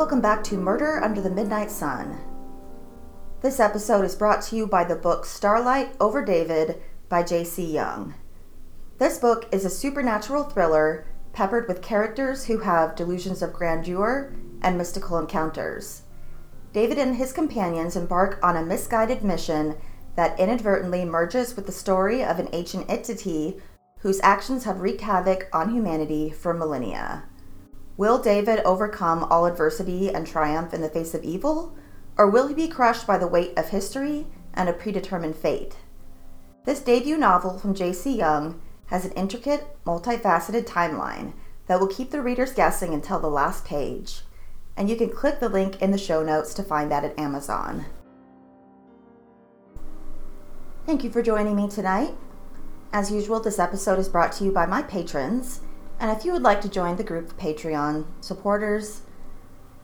Welcome 0.00 0.22
back 0.22 0.42
to 0.44 0.56
Murder 0.56 0.98
Under 1.04 1.20
the 1.20 1.28
Midnight 1.28 1.70
Sun. 1.70 2.18
This 3.42 3.60
episode 3.60 4.02
is 4.06 4.14
brought 4.14 4.40
to 4.44 4.56
you 4.56 4.66
by 4.66 4.82
the 4.82 4.96
book 4.96 5.26
Starlight 5.26 5.94
Over 6.00 6.24
David 6.24 6.80
by 7.10 7.22
J.C. 7.22 7.62
Young. 7.62 8.14
This 8.96 9.18
book 9.18 9.46
is 9.52 9.66
a 9.66 9.68
supernatural 9.68 10.44
thriller 10.44 11.04
peppered 11.34 11.68
with 11.68 11.82
characters 11.82 12.46
who 12.46 12.60
have 12.60 12.96
delusions 12.96 13.42
of 13.42 13.52
grandeur 13.52 14.32
and 14.62 14.78
mystical 14.78 15.18
encounters. 15.18 16.04
David 16.72 16.96
and 16.96 17.16
his 17.16 17.34
companions 17.34 17.94
embark 17.94 18.38
on 18.42 18.56
a 18.56 18.64
misguided 18.64 19.22
mission 19.22 19.76
that 20.16 20.40
inadvertently 20.40 21.04
merges 21.04 21.56
with 21.56 21.66
the 21.66 21.72
story 21.72 22.24
of 22.24 22.38
an 22.38 22.48
ancient 22.54 22.88
entity 22.88 23.60
whose 23.98 24.18
actions 24.22 24.64
have 24.64 24.80
wreaked 24.80 25.02
havoc 25.02 25.50
on 25.52 25.74
humanity 25.74 26.30
for 26.30 26.54
millennia. 26.54 27.24
Will 27.96 28.18
David 28.18 28.60
overcome 28.60 29.24
all 29.24 29.46
adversity 29.46 30.08
and 30.08 30.26
triumph 30.26 30.72
in 30.72 30.80
the 30.80 30.88
face 30.88 31.14
of 31.14 31.22
evil, 31.22 31.76
or 32.16 32.28
will 32.28 32.48
he 32.48 32.54
be 32.54 32.68
crushed 32.68 33.06
by 33.06 33.18
the 33.18 33.26
weight 33.26 33.56
of 33.56 33.68
history 33.68 34.26
and 34.54 34.68
a 34.68 34.72
predetermined 34.72 35.36
fate? 35.36 35.76
This 36.64 36.80
debut 36.80 37.16
novel 37.16 37.58
from 37.58 37.74
J.C. 37.74 38.16
Young 38.16 38.60
has 38.86 39.04
an 39.04 39.12
intricate, 39.12 39.66
multifaceted 39.84 40.64
timeline 40.64 41.32
that 41.66 41.78
will 41.78 41.86
keep 41.86 42.10
the 42.10 42.20
readers 42.20 42.52
guessing 42.52 42.92
until 42.92 43.20
the 43.20 43.30
last 43.30 43.64
page, 43.64 44.22
and 44.76 44.90
you 44.90 44.96
can 44.96 45.10
click 45.10 45.40
the 45.40 45.48
link 45.48 45.80
in 45.80 45.90
the 45.90 45.98
show 45.98 46.22
notes 46.22 46.52
to 46.54 46.62
find 46.62 46.90
that 46.90 47.04
at 47.04 47.18
Amazon. 47.18 47.86
Thank 50.86 51.04
you 51.04 51.10
for 51.10 51.22
joining 51.22 51.54
me 51.54 51.68
tonight. 51.68 52.14
As 52.92 53.12
usual, 53.12 53.38
this 53.38 53.60
episode 53.60 53.98
is 53.98 54.08
brought 54.08 54.32
to 54.32 54.44
you 54.44 54.50
by 54.50 54.66
my 54.66 54.82
patrons. 54.82 55.60
And 56.00 56.10
if 56.10 56.24
you 56.24 56.32
would 56.32 56.42
like 56.42 56.62
to 56.62 56.68
join 56.70 56.96
the 56.96 57.04
group 57.04 57.28
of 57.28 57.36
Patreon 57.36 58.06
supporters, 58.22 59.02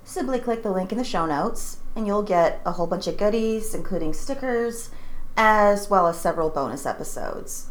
simply 0.02 0.38
click 0.38 0.62
the 0.62 0.72
link 0.72 0.90
in 0.90 0.96
the 0.96 1.04
show 1.04 1.26
notes 1.26 1.80
and 1.94 2.06
you'll 2.06 2.22
get 2.22 2.62
a 2.64 2.72
whole 2.72 2.86
bunch 2.86 3.06
of 3.06 3.18
goodies, 3.18 3.74
including 3.74 4.14
stickers, 4.14 4.88
as 5.36 5.90
well 5.90 6.06
as 6.06 6.18
several 6.18 6.48
bonus 6.48 6.86
episodes. 6.86 7.66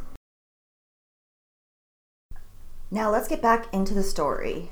Now 2.91 3.09
let's 3.09 3.27
get 3.27 3.41
back 3.41 3.73
into 3.73 3.95
the 3.95 4.03
story. 4.03 4.71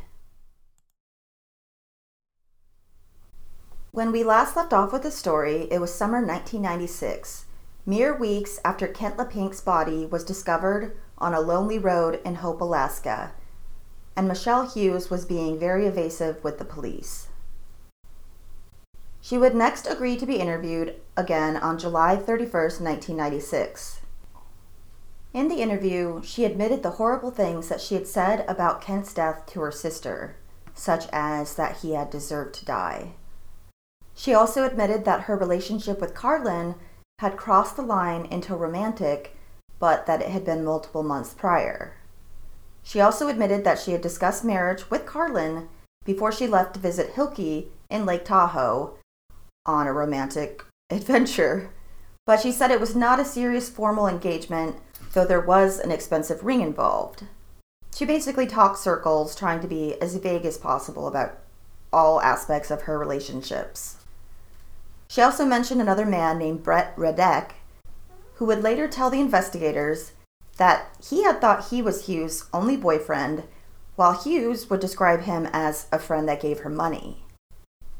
When 3.89 4.11
we 4.11 4.23
last 4.23 4.55
left 4.55 4.71
off 4.71 4.93
with 4.93 5.01
the 5.01 5.11
story, 5.11 5.67
it 5.71 5.81
was 5.81 5.91
summer 5.91 6.19
1996, 6.23 7.45
mere 7.87 8.15
weeks 8.15 8.59
after 8.63 8.87
Kent 8.87 9.17
Leppink's 9.17 9.61
body 9.61 10.05
was 10.05 10.23
discovered 10.23 10.95
on 11.17 11.33
a 11.33 11.41
lonely 11.41 11.79
road 11.79 12.19
in 12.23 12.35
Hope, 12.35 12.61
Alaska 12.61 13.33
and 14.15 14.27
Michelle 14.27 14.67
Hughes 14.67 15.09
was 15.09 15.25
being 15.25 15.59
very 15.59 15.85
evasive 15.85 16.43
with 16.43 16.59
the 16.59 16.65
police. 16.65 17.27
She 19.21 19.37
would 19.37 19.55
next 19.55 19.87
agree 19.87 20.17
to 20.17 20.25
be 20.25 20.35
interviewed 20.35 20.95
again 21.15 21.55
on 21.57 21.79
July 21.79 22.17
31, 22.17 22.51
1996. 22.51 24.01
In 25.33 25.47
the 25.47 25.61
interview, 25.61 26.21
she 26.23 26.45
admitted 26.45 26.83
the 26.83 26.91
horrible 26.91 27.31
things 27.31 27.69
that 27.69 27.81
she 27.81 27.95
had 27.95 28.07
said 28.07 28.45
about 28.47 28.81
Kent's 28.81 29.13
death 29.13 29.45
to 29.47 29.61
her 29.61 29.71
sister, 29.71 30.35
such 30.75 31.07
as 31.11 31.55
that 31.55 31.77
he 31.77 31.93
had 31.93 32.09
deserved 32.09 32.53
to 32.55 32.65
die. 32.65 33.13
She 34.13 34.33
also 34.33 34.63
admitted 34.63 35.05
that 35.05 35.21
her 35.21 35.35
relationship 35.35 35.99
with 35.99 36.13
Carlin 36.13 36.75
had 37.19 37.37
crossed 37.37 37.77
the 37.77 37.81
line 37.81 38.25
into 38.25 38.55
romantic, 38.55 39.35
but 39.79 40.05
that 40.05 40.21
it 40.21 40.29
had 40.29 40.45
been 40.45 40.63
multiple 40.63 41.01
months 41.01 41.33
prior. 41.33 41.95
She 42.83 42.99
also 42.99 43.29
admitted 43.29 43.63
that 43.63 43.79
she 43.79 43.93
had 43.93 44.01
discussed 44.01 44.43
marriage 44.43 44.89
with 44.89 45.05
Carlin 45.05 45.69
before 46.05 46.31
she 46.31 46.47
left 46.47 46.73
to 46.73 46.79
visit 46.79 47.15
Hilke 47.15 47.69
in 47.89 48.05
Lake 48.05 48.25
Tahoe 48.25 48.97
on 49.65 49.87
a 49.87 49.93
romantic 49.93 50.63
adventure. 50.89 51.71
But 52.25 52.41
she 52.41 52.51
said 52.51 52.71
it 52.71 52.79
was 52.79 52.95
not 52.95 53.19
a 53.19 53.25
serious 53.25 53.69
formal 53.69 54.07
engagement, 54.07 54.77
though 55.13 55.25
there 55.25 55.41
was 55.41 55.79
an 55.79 55.91
expensive 55.91 56.43
ring 56.43 56.61
involved. 56.61 57.23
She 57.95 58.05
basically 58.05 58.47
talked 58.47 58.79
circles, 58.79 59.35
trying 59.35 59.61
to 59.61 59.67
be 59.67 59.99
as 60.01 60.15
vague 60.15 60.45
as 60.45 60.57
possible 60.57 61.07
about 61.07 61.37
all 61.91 62.21
aspects 62.21 62.71
of 62.71 62.83
her 62.83 62.97
relationships. 62.97 63.97
She 65.07 65.21
also 65.21 65.45
mentioned 65.45 65.79
another 65.79 66.05
man 66.05 66.39
named 66.39 66.63
Brett 66.63 66.95
Redek, 66.95 67.51
who 68.35 68.45
would 68.45 68.63
later 68.63 68.87
tell 68.87 69.11
the 69.11 69.19
investigators 69.19 70.13
that 70.57 70.95
he 71.03 71.23
had 71.23 71.41
thought 71.41 71.69
he 71.69 71.81
was 71.81 72.05
Hughes' 72.05 72.45
only 72.53 72.77
boyfriend, 72.77 73.43
while 73.95 74.13
Hughes 74.13 74.69
would 74.69 74.79
describe 74.79 75.21
him 75.21 75.47
as 75.51 75.87
a 75.91 75.99
friend 75.99 76.27
that 76.27 76.41
gave 76.41 76.59
her 76.59 76.69
money. 76.69 77.23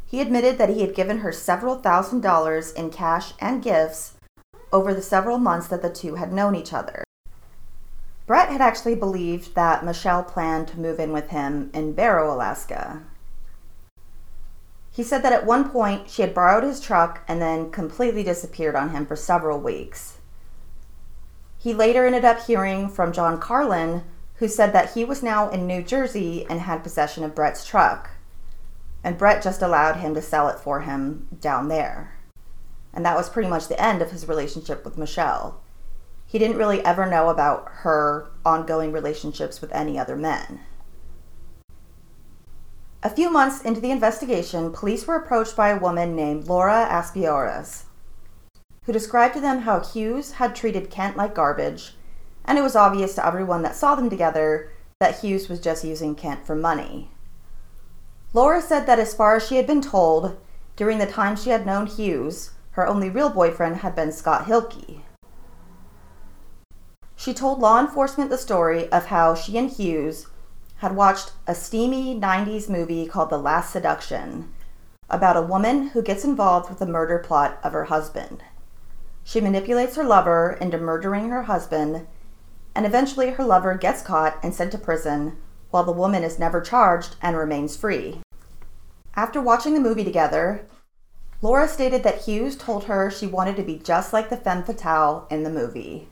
He 0.05 0.21
admitted 0.21 0.57
that 0.57 0.69
he 0.69 0.81
had 0.81 0.95
given 0.95 1.19
her 1.19 1.31
several 1.31 1.77
thousand 1.79 2.21
dollars 2.21 2.71
in 2.71 2.91
cash 2.91 3.33
and 3.39 3.63
gifts 3.63 4.13
over 4.71 4.93
the 4.93 5.01
several 5.01 5.37
months 5.37 5.67
that 5.67 5.81
the 5.81 5.89
two 5.89 6.15
had 6.15 6.31
known 6.31 6.55
each 6.55 6.73
other. 6.73 7.03
Brett 8.25 8.49
had 8.49 8.61
actually 8.61 8.95
believed 8.95 9.53
that 9.55 9.83
Michelle 9.83 10.23
planned 10.23 10.67
to 10.69 10.79
move 10.79 10.99
in 10.99 11.11
with 11.11 11.29
him 11.29 11.69
in 11.73 11.93
Barrow, 11.93 12.33
Alaska. 12.33 13.03
He 14.91 15.03
said 15.03 15.23
that 15.23 15.33
at 15.33 15.45
one 15.45 15.69
point 15.69 16.09
she 16.09 16.21
had 16.21 16.33
borrowed 16.35 16.63
his 16.63 16.79
truck 16.79 17.23
and 17.27 17.41
then 17.41 17.71
completely 17.71 18.23
disappeared 18.23 18.75
on 18.75 18.91
him 18.91 19.05
for 19.05 19.15
several 19.15 19.59
weeks. 19.59 20.12
He 21.63 21.73
later 21.73 22.05
ended 22.05 22.25
up 22.25 22.41
hearing 22.41 22.89
from 22.89 23.13
John 23.13 23.39
Carlin, 23.39 24.03
who 24.35 24.49
said 24.49 24.73
that 24.73 24.95
he 24.95 25.05
was 25.05 25.23
now 25.23 25.47
in 25.47 25.65
New 25.65 25.81
Jersey 25.81 26.45
and 26.49 26.59
had 26.59 26.83
possession 26.83 27.23
of 27.23 27.33
Brett's 27.33 27.65
truck. 27.65 28.09
And 29.01 29.17
Brett 29.17 29.41
just 29.41 29.61
allowed 29.61 29.95
him 29.95 30.13
to 30.13 30.21
sell 30.21 30.49
it 30.49 30.59
for 30.59 30.81
him 30.81 31.29
down 31.39 31.69
there. 31.69 32.15
And 32.93 33.05
that 33.05 33.15
was 33.15 33.29
pretty 33.29 33.47
much 33.47 33.69
the 33.69 33.81
end 33.81 34.01
of 34.01 34.11
his 34.11 34.27
relationship 34.27 34.83
with 34.83 34.97
Michelle. 34.97 35.61
He 36.25 36.37
didn't 36.37 36.57
really 36.57 36.83
ever 36.83 37.09
know 37.09 37.29
about 37.29 37.69
her 37.75 38.27
ongoing 38.45 38.91
relationships 38.91 39.61
with 39.61 39.71
any 39.71 39.97
other 39.97 40.17
men. 40.17 40.59
A 43.03 43.09
few 43.09 43.29
months 43.29 43.61
into 43.61 43.79
the 43.79 43.91
investigation, 43.91 44.73
police 44.73 45.07
were 45.07 45.15
approached 45.15 45.55
by 45.55 45.69
a 45.69 45.79
woman 45.79 46.13
named 46.13 46.49
Laura 46.49 46.85
Aspioras 46.91 47.83
who 48.85 48.93
described 48.93 49.33
to 49.33 49.39
them 49.41 49.59
how 49.59 49.79
Hughes 49.79 50.33
had 50.33 50.55
treated 50.55 50.89
Kent 50.89 51.15
like 51.15 51.35
garbage, 51.35 51.95
and 52.45 52.57
it 52.57 52.61
was 52.61 52.75
obvious 52.75 53.15
to 53.15 53.25
everyone 53.25 53.61
that 53.61 53.75
saw 53.75 53.95
them 53.95 54.09
together 54.09 54.71
that 54.99 55.19
Hughes 55.19 55.49
was 55.49 55.59
just 55.59 55.83
using 55.83 56.15
Kent 56.15 56.45
for 56.45 56.55
money. 56.55 57.09
Laura 58.33 58.61
said 58.61 58.85
that 58.85 58.99
as 58.99 59.13
far 59.13 59.35
as 59.35 59.47
she 59.47 59.57
had 59.57 59.67
been 59.67 59.81
told, 59.81 60.37
during 60.75 60.97
the 60.97 61.05
time 61.05 61.35
she 61.35 61.51
had 61.51 61.65
known 61.65 61.85
Hughes, 61.85 62.51
her 62.71 62.87
only 62.87 63.09
real 63.09 63.29
boyfriend 63.29 63.77
had 63.77 63.95
been 63.95 64.11
Scott 64.11 64.45
Hilke. 64.45 65.01
She 67.15 67.33
told 67.33 67.59
law 67.59 67.79
enforcement 67.79 68.29
the 68.29 68.37
story 68.37 68.91
of 68.91 69.05
how 69.05 69.35
she 69.35 69.57
and 69.57 69.69
Hughes 69.69 70.27
had 70.77 70.95
watched 70.95 71.31
a 71.47 71.55
steamy 71.55 72.19
90s 72.19 72.67
movie 72.67 73.05
called 73.05 73.29
The 73.29 73.37
Last 73.37 73.71
Seduction 73.71 74.53
about 75.09 75.37
a 75.37 75.41
woman 75.41 75.89
who 75.89 76.01
gets 76.01 76.23
involved 76.25 76.69
with 76.69 76.79
the 76.79 76.85
murder 76.85 77.19
plot 77.19 77.59
of 77.63 77.73
her 77.73 77.85
husband. 77.85 78.43
She 79.23 79.41
manipulates 79.41 79.95
her 79.95 80.03
lover 80.03 80.57
into 80.59 80.77
murdering 80.77 81.29
her 81.29 81.43
husband, 81.43 82.07
and 82.75 82.85
eventually 82.85 83.31
her 83.31 83.43
lover 83.43 83.75
gets 83.75 84.01
caught 84.01 84.37
and 84.43 84.53
sent 84.53 84.71
to 84.71 84.77
prison, 84.77 85.37
while 85.71 85.83
the 85.83 85.91
woman 85.91 86.23
is 86.23 86.39
never 86.39 86.61
charged 86.61 87.15
and 87.21 87.37
remains 87.37 87.77
free. 87.77 88.19
After 89.15 89.41
watching 89.41 89.73
the 89.73 89.79
movie 89.79 90.03
together, 90.03 90.67
Laura 91.41 91.67
stated 91.67 92.03
that 92.03 92.23
Hughes 92.23 92.55
told 92.55 92.85
her 92.85 93.11
she 93.11 93.27
wanted 93.27 93.55
to 93.57 93.63
be 93.63 93.77
just 93.77 94.13
like 94.13 94.29
the 94.29 94.37
femme 94.37 94.63
fatale 94.63 95.27
in 95.29 95.43
the 95.43 95.49
movie. 95.49 96.07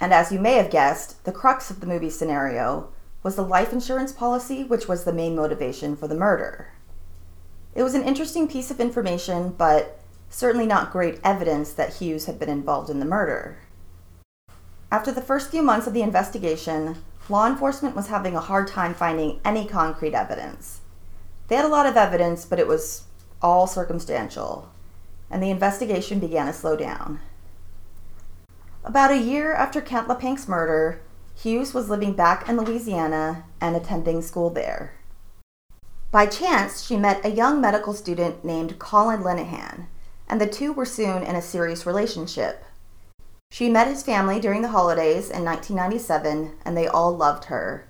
And 0.00 0.14
as 0.14 0.32
you 0.32 0.38
may 0.38 0.54
have 0.54 0.70
guessed, 0.70 1.24
the 1.24 1.32
crux 1.32 1.70
of 1.70 1.80
the 1.80 1.86
movie 1.86 2.10
scenario 2.10 2.88
was 3.22 3.36
the 3.36 3.42
life 3.42 3.72
insurance 3.72 4.12
policy, 4.12 4.64
which 4.64 4.88
was 4.88 5.04
the 5.04 5.12
main 5.12 5.36
motivation 5.36 5.94
for 5.94 6.08
the 6.08 6.14
murder. 6.14 6.72
It 7.74 7.82
was 7.82 7.94
an 7.94 8.02
interesting 8.02 8.48
piece 8.48 8.70
of 8.70 8.80
information, 8.80 9.50
but 9.50 10.00
certainly 10.30 10.66
not 10.66 10.92
great 10.92 11.20
evidence 11.22 11.72
that 11.72 11.94
Hughes 11.94 12.24
had 12.24 12.38
been 12.38 12.48
involved 12.48 12.88
in 12.88 13.00
the 13.00 13.04
murder. 13.04 13.58
After 14.90 15.12
the 15.12 15.20
first 15.20 15.50
few 15.50 15.62
months 15.62 15.86
of 15.86 15.92
the 15.92 16.02
investigation, 16.02 17.02
law 17.28 17.46
enforcement 17.46 17.94
was 17.94 18.06
having 18.06 18.34
a 18.34 18.40
hard 18.40 18.68
time 18.68 18.94
finding 18.94 19.40
any 19.44 19.66
concrete 19.66 20.14
evidence. 20.14 20.80
They 21.48 21.56
had 21.56 21.64
a 21.64 21.68
lot 21.68 21.86
of 21.86 21.96
evidence, 21.96 22.44
but 22.44 22.58
it 22.58 22.66
was 22.66 23.04
all 23.42 23.66
circumstantial, 23.66 24.70
and 25.30 25.42
the 25.42 25.50
investigation 25.50 26.18
began 26.20 26.46
to 26.46 26.52
slow 26.52 26.76
down. 26.76 27.20
About 28.84 29.10
a 29.10 29.18
year 29.18 29.52
after 29.52 29.80
Kent 29.80 30.08
Leppink's 30.08 30.48
murder, 30.48 31.02
Hughes 31.34 31.74
was 31.74 31.88
living 31.88 32.12
back 32.12 32.48
in 32.48 32.56
Louisiana 32.56 33.44
and 33.60 33.76
attending 33.76 34.22
school 34.22 34.50
there. 34.50 34.94
By 36.10 36.26
chance, 36.26 36.84
she 36.84 36.96
met 36.96 37.24
a 37.24 37.30
young 37.30 37.60
medical 37.60 37.94
student 37.94 38.44
named 38.44 38.78
Colin 38.78 39.22
Linehan, 39.22 39.86
and 40.30 40.40
the 40.40 40.46
two 40.46 40.72
were 40.72 40.86
soon 40.86 41.24
in 41.24 41.34
a 41.34 41.42
serious 41.42 41.84
relationship. 41.84 42.64
She 43.50 43.68
met 43.68 43.88
his 43.88 44.04
family 44.04 44.38
during 44.38 44.62
the 44.62 44.68
holidays 44.68 45.28
in 45.28 45.44
1997, 45.44 46.52
and 46.64 46.76
they 46.76 46.86
all 46.86 47.14
loved 47.14 47.46
her. 47.46 47.88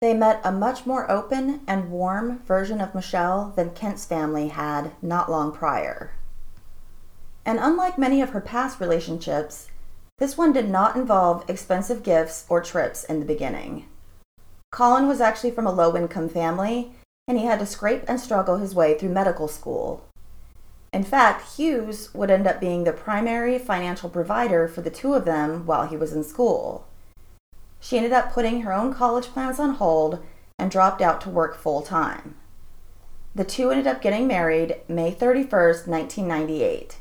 They 0.00 0.12
met 0.12 0.40
a 0.42 0.50
much 0.50 0.84
more 0.84 1.08
open 1.08 1.60
and 1.68 1.92
warm 1.92 2.40
version 2.40 2.80
of 2.80 2.96
Michelle 2.96 3.52
than 3.54 3.70
Kent's 3.70 4.04
family 4.04 4.48
had 4.48 4.90
not 5.00 5.30
long 5.30 5.52
prior. 5.52 6.14
And 7.46 7.60
unlike 7.60 7.96
many 7.96 8.20
of 8.20 8.30
her 8.30 8.40
past 8.40 8.80
relationships, 8.80 9.68
this 10.18 10.36
one 10.36 10.52
did 10.52 10.68
not 10.68 10.96
involve 10.96 11.48
expensive 11.48 12.02
gifts 12.02 12.44
or 12.48 12.60
trips 12.60 13.04
in 13.04 13.20
the 13.20 13.26
beginning. 13.26 13.86
Colin 14.72 15.06
was 15.06 15.20
actually 15.20 15.52
from 15.52 15.66
a 15.68 15.72
low 15.72 15.96
income 15.96 16.28
family, 16.28 16.92
and 17.28 17.38
he 17.38 17.44
had 17.44 17.58
to 17.58 17.66
scrape 17.66 18.04
and 18.08 18.20
struggle 18.20 18.56
his 18.56 18.74
way 18.74 18.96
through 18.96 19.08
medical 19.08 19.48
school. 19.48 20.04
In 20.92 21.04
fact, 21.04 21.56
Hughes 21.56 22.12
would 22.12 22.30
end 22.30 22.46
up 22.46 22.60
being 22.60 22.84
the 22.84 22.92
primary 22.92 23.58
financial 23.58 24.10
provider 24.10 24.68
for 24.68 24.82
the 24.82 24.90
two 24.90 25.14
of 25.14 25.24
them 25.24 25.64
while 25.64 25.86
he 25.86 25.96
was 25.96 26.12
in 26.12 26.22
school. 26.22 26.86
She 27.80 27.96
ended 27.96 28.12
up 28.12 28.32
putting 28.32 28.62
her 28.62 28.72
own 28.72 28.92
college 28.92 29.26
plans 29.26 29.58
on 29.58 29.74
hold 29.74 30.22
and 30.58 30.70
dropped 30.70 31.00
out 31.00 31.20
to 31.22 31.30
work 31.30 31.56
full 31.56 31.82
time. 31.82 32.36
The 33.34 33.44
two 33.44 33.70
ended 33.70 33.86
up 33.86 34.02
getting 34.02 34.26
married 34.26 34.76
May 34.88 35.12
31st, 35.12 35.88
1998, 35.88 36.98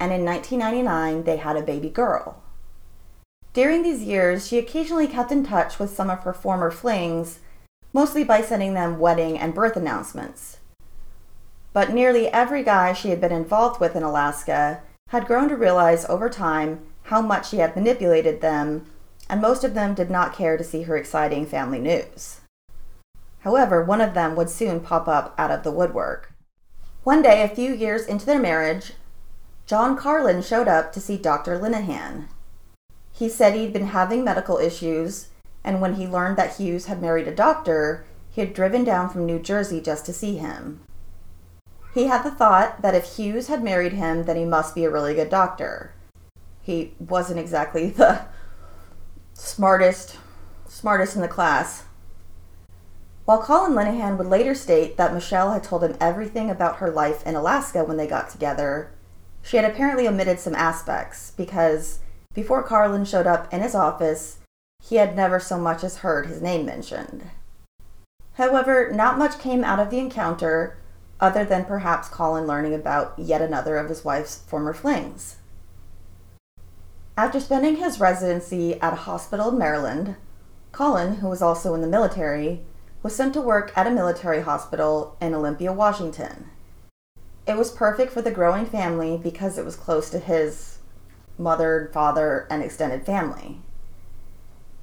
and 0.00 0.12
in 0.12 0.24
1999 0.24 1.24
they 1.24 1.36
had 1.36 1.56
a 1.56 1.62
baby 1.62 1.90
girl. 1.90 2.42
During 3.52 3.82
these 3.82 4.02
years, 4.02 4.48
she 4.48 4.58
occasionally 4.58 5.06
kept 5.06 5.30
in 5.30 5.44
touch 5.44 5.78
with 5.78 5.94
some 5.94 6.08
of 6.08 6.20
her 6.20 6.32
former 6.32 6.70
flings, 6.70 7.40
mostly 7.92 8.24
by 8.24 8.40
sending 8.40 8.74
them 8.74 8.98
wedding 8.98 9.38
and 9.38 9.54
birth 9.54 9.76
announcements 9.76 10.58
but 11.72 11.92
nearly 11.92 12.28
every 12.28 12.64
guy 12.64 12.92
she 12.92 13.10
had 13.10 13.20
been 13.20 13.30
involved 13.30 13.80
with 13.80 13.94
in 13.94 14.02
Alaska 14.02 14.82
had 15.10 15.26
grown 15.26 15.48
to 15.48 15.56
realize 15.56 16.04
over 16.06 16.28
time 16.28 16.80
how 17.04 17.22
much 17.22 17.48
she 17.48 17.58
had 17.58 17.76
manipulated 17.76 18.40
them, 18.40 18.86
and 19.28 19.40
most 19.40 19.64
of 19.64 19.74
them 19.74 19.94
did 19.94 20.10
not 20.10 20.34
care 20.34 20.56
to 20.56 20.64
see 20.64 20.82
her 20.82 20.96
exciting 20.96 21.46
family 21.46 21.78
news. 21.78 22.40
However, 23.40 23.84
one 23.84 24.00
of 24.00 24.14
them 24.14 24.34
would 24.34 24.50
soon 24.50 24.80
pop 24.80 25.06
up 25.06 25.34
out 25.38 25.50
of 25.50 25.62
the 25.62 25.70
woodwork. 25.70 26.32
One 27.04 27.22
day, 27.22 27.42
a 27.42 27.48
few 27.48 27.72
years 27.72 28.06
into 28.06 28.26
their 28.26 28.40
marriage, 28.40 28.94
John 29.64 29.96
Carlin 29.96 30.42
showed 30.42 30.68
up 30.68 30.92
to 30.92 31.00
see 31.00 31.16
Dr. 31.16 31.58
Linehan. 31.58 32.26
He 33.12 33.28
said 33.28 33.54
he'd 33.54 33.72
been 33.72 33.86
having 33.86 34.24
medical 34.24 34.58
issues, 34.58 35.28
and 35.68 35.82
when 35.82 35.96
he 35.96 36.06
learned 36.08 36.38
that 36.38 36.56
Hughes 36.56 36.86
had 36.86 37.02
married 37.02 37.28
a 37.28 37.34
doctor, 37.34 38.06
he 38.30 38.40
had 38.40 38.54
driven 38.54 38.84
down 38.84 39.10
from 39.10 39.26
New 39.26 39.38
Jersey 39.38 39.82
just 39.82 40.06
to 40.06 40.14
see 40.14 40.38
him. 40.38 40.80
He 41.92 42.04
had 42.04 42.22
the 42.22 42.30
thought 42.30 42.80
that 42.80 42.94
if 42.94 43.16
Hughes 43.16 43.48
had 43.48 43.62
married 43.62 43.92
him, 43.92 44.24
then 44.24 44.36
he 44.36 44.46
must 44.46 44.74
be 44.74 44.86
a 44.86 44.90
really 44.90 45.14
good 45.14 45.28
doctor. 45.28 45.92
He 46.62 46.94
wasn't 46.98 47.38
exactly 47.38 47.90
the 47.90 48.22
smartest 49.34 50.16
smartest 50.66 51.16
in 51.16 51.20
the 51.20 51.28
class. 51.28 51.84
While 53.26 53.42
Colin 53.42 53.74
Linehan 53.74 54.16
would 54.16 54.26
later 54.26 54.54
state 54.54 54.96
that 54.96 55.12
Michelle 55.12 55.52
had 55.52 55.64
told 55.64 55.84
him 55.84 55.98
everything 56.00 56.48
about 56.48 56.76
her 56.76 56.90
life 56.90 57.26
in 57.26 57.34
Alaska 57.34 57.84
when 57.84 57.98
they 57.98 58.06
got 58.06 58.30
together, 58.30 58.90
she 59.42 59.58
had 59.58 59.70
apparently 59.70 60.08
omitted 60.08 60.40
some 60.40 60.54
aspects 60.54 61.32
because 61.36 61.98
before 62.32 62.62
Carlin 62.62 63.04
showed 63.04 63.26
up 63.26 63.52
in 63.52 63.60
his 63.60 63.74
office, 63.74 64.38
he 64.82 64.96
had 64.96 65.14
never 65.14 65.38
so 65.38 65.58
much 65.58 65.84
as 65.84 65.98
heard 65.98 66.26
his 66.26 66.40
name 66.40 66.64
mentioned. 66.64 67.24
However, 68.34 68.90
not 68.92 69.18
much 69.18 69.38
came 69.38 69.64
out 69.64 69.80
of 69.80 69.90
the 69.90 69.98
encounter, 69.98 70.78
other 71.20 71.44
than 71.44 71.64
perhaps 71.64 72.08
Colin 72.08 72.46
learning 72.46 72.74
about 72.74 73.18
yet 73.18 73.42
another 73.42 73.76
of 73.76 73.88
his 73.88 74.04
wife's 74.04 74.38
former 74.38 74.72
flings. 74.72 75.36
After 77.16 77.40
spending 77.40 77.76
his 77.76 77.98
residency 77.98 78.80
at 78.80 78.92
a 78.92 78.96
hospital 78.96 79.50
in 79.50 79.58
Maryland, 79.58 80.14
Colin, 80.70 81.16
who 81.16 81.28
was 81.28 81.42
also 81.42 81.74
in 81.74 81.80
the 81.80 81.88
military, 81.88 82.60
was 83.02 83.16
sent 83.16 83.34
to 83.34 83.40
work 83.40 83.72
at 83.76 83.86
a 83.88 83.90
military 83.90 84.42
hospital 84.42 85.16
in 85.20 85.34
Olympia, 85.34 85.72
Washington. 85.72 86.48
It 87.46 87.56
was 87.56 87.70
perfect 87.70 88.12
for 88.12 88.22
the 88.22 88.30
growing 88.30 88.66
family 88.66 89.18
because 89.20 89.58
it 89.58 89.64
was 89.64 89.74
close 89.74 90.10
to 90.10 90.18
his 90.18 90.78
mother, 91.36 91.90
father, 91.92 92.46
and 92.50 92.62
extended 92.62 93.04
family. 93.04 93.60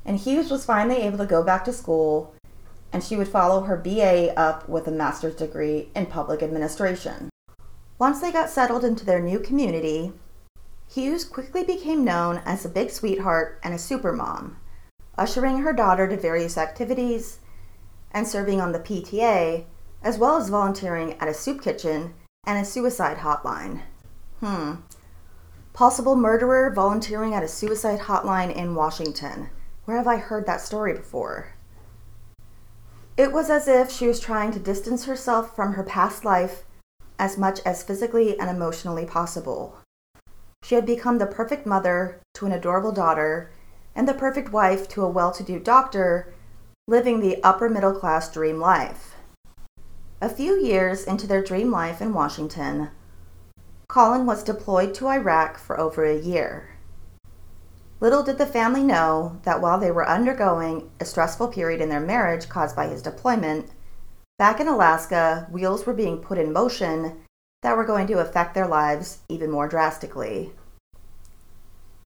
And 0.06 0.20
Hughes 0.20 0.52
was 0.52 0.66
finally 0.66 1.02
able 1.02 1.18
to 1.18 1.26
go 1.26 1.44
back 1.44 1.66
to 1.66 1.74
school 1.74 2.36
and 2.96 3.04
she 3.04 3.18
would 3.18 3.28
follow 3.28 3.64
her 3.64 3.76
BA 3.76 4.34
up 4.40 4.70
with 4.70 4.88
a 4.88 4.92
master's 4.92 5.36
degree 5.36 5.90
in 5.94 6.06
public 6.06 6.42
administration. 6.42 7.30
Once 8.00 8.22
they 8.22 8.32
got 8.32 8.50
settled 8.50 8.86
into 8.86 9.06
their 9.06 9.20
new 9.20 9.40
community, 9.40 10.14
Hughes 10.90 11.26
quickly 11.26 11.64
became 11.64 12.06
known 12.06 12.42
as 12.46 12.64
a 12.64 12.70
big 12.70 12.90
sweetheart 12.90 13.60
and 13.64 13.74
a 13.74 13.78
supermom, 13.78 14.56
ushering 15.18 15.58
her 15.58 15.74
daughter 15.74 16.08
to 16.08 16.16
various 16.16 16.58
activities 16.58 17.40
and 18.12 18.26
serving 18.26 18.62
on 18.62 18.72
the 18.72 18.80
PTA, 18.80 19.66
as 20.02 20.18
well 20.18 20.38
as 20.38 20.48
volunteering 20.48 21.14
at 21.20 21.28
a 21.28 21.34
soup 21.34 21.62
kitchen 21.62 22.14
and 22.46 22.58
a 22.58 22.64
suicide 22.64 23.18
hotline. 23.18 23.82
Hmm. 24.40 24.76
Possible 25.74 26.16
murderer 26.16 26.72
volunteering 26.74 27.34
at 27.34 27.44
a 27.44 27.48
suicide 27.50 28.00
hotline 28.00 28.56
in 28.56 28.76
Washington. 28.76 29.50
Where 29.86 29.98
have 29.98 30.08
I 30.08 30.18
heard 30.18 30.46
that 30.48 30.62
story 30.62 30.94
before? 30.94 31.54
It 33.18 33.32
was 33.32 33.50
as 33.50 33.68
if 33.68 33.92
she 33.92 34.08
was 34.08 34.20
trying 34.20 34.52
to 34.52 34.60
distance 34.60 35.06
herself 35.06 35.56
from 35.56 35.74
her 35.74 35.84
past 35.84 36.26
life 36.26 36.64
as 37.18 37.38
much 37.38 37.60
as 37.66 37.84
physically 37.84 38.38
and 38.40 38.50
emotionally 38.50 39.06
possible. 39.06 39.78
She 40.64 40.76
had 40.76 40.86
become 40.86 41.20
the 41.20 41.28
perfect 41.28 41.66
mother 41.66 42.20
to 42.34 42.46
an 42.46 42.52
adorable 42.52 42.92
daughter 42.92 43.52
and 43.96 44.08
the 44.08 44.14
perfect 44.14 44.52
wife 44.52 44.88
to 44.90 45.04
a 45.04 45.10
well 45.10 45.32
to 45.32 45.44
do 45.44 45.60
doctor 45.60 46.34
living 46.88 47.20
the 47.20 47.42
upper 47.44 47.70
middle 47.70 47.94
class 47.94 48.32
dream 48.32 48.60
life. 48.60 49.16
A 50.22 50.30
few 50.30 50.60
years 50.60 51.04
into 51.04 51.28
their 51.28 51.44
dream 51.44 51.72
life 51.72 52.02
in 52.02 52.14
Washington, 52.14 52.90
Colin 53.88 54.26
was 54.26 54.44
deployed 54.44 54.94
to 54.96 55.08
Iraq 55.08 55.58
for 55.58 55.80
over 55.80 56.04
a 56.04 56.20
year. 56.20 56.75
Little 58.02 58.24
did 58.24 58.38
the 58.38 58.46
family 58.46 58.84
know 58.84 59.40
that 59.44 59.62
while 59.62 59.80
they 59.80 59.92
were 59.92 60.08
undergoing 60.08 60.92
a 61.00 61.06
stressful 61.06 61.48
period 61.48 61.80
in 61.80 61.90
their 61.90 62.00
marriage 62.00 62.50
caused 62.50 62.76
by 62.76 62.88
his 62.88 63.02
deployment, 63.02 63.72
back 64.38 64.60
in 64.60 64.68
Alaska, 64.68 65.48
wheels 65.50 65.86
were 65.86 65.94
being 65.94 66.18
put 66.18 66.38
in 66.38 66.52
motion 66.52 67.24
that 67.64 67.78
were 67.78 67.86
going 67.86 68.06
to 68.08 68.20
affect 68.20 68.54
their 68.54 68.68
lives 68.68 69.20
even 69.30 69.50
more 69.50 69.68
drastically. 69.68 70.52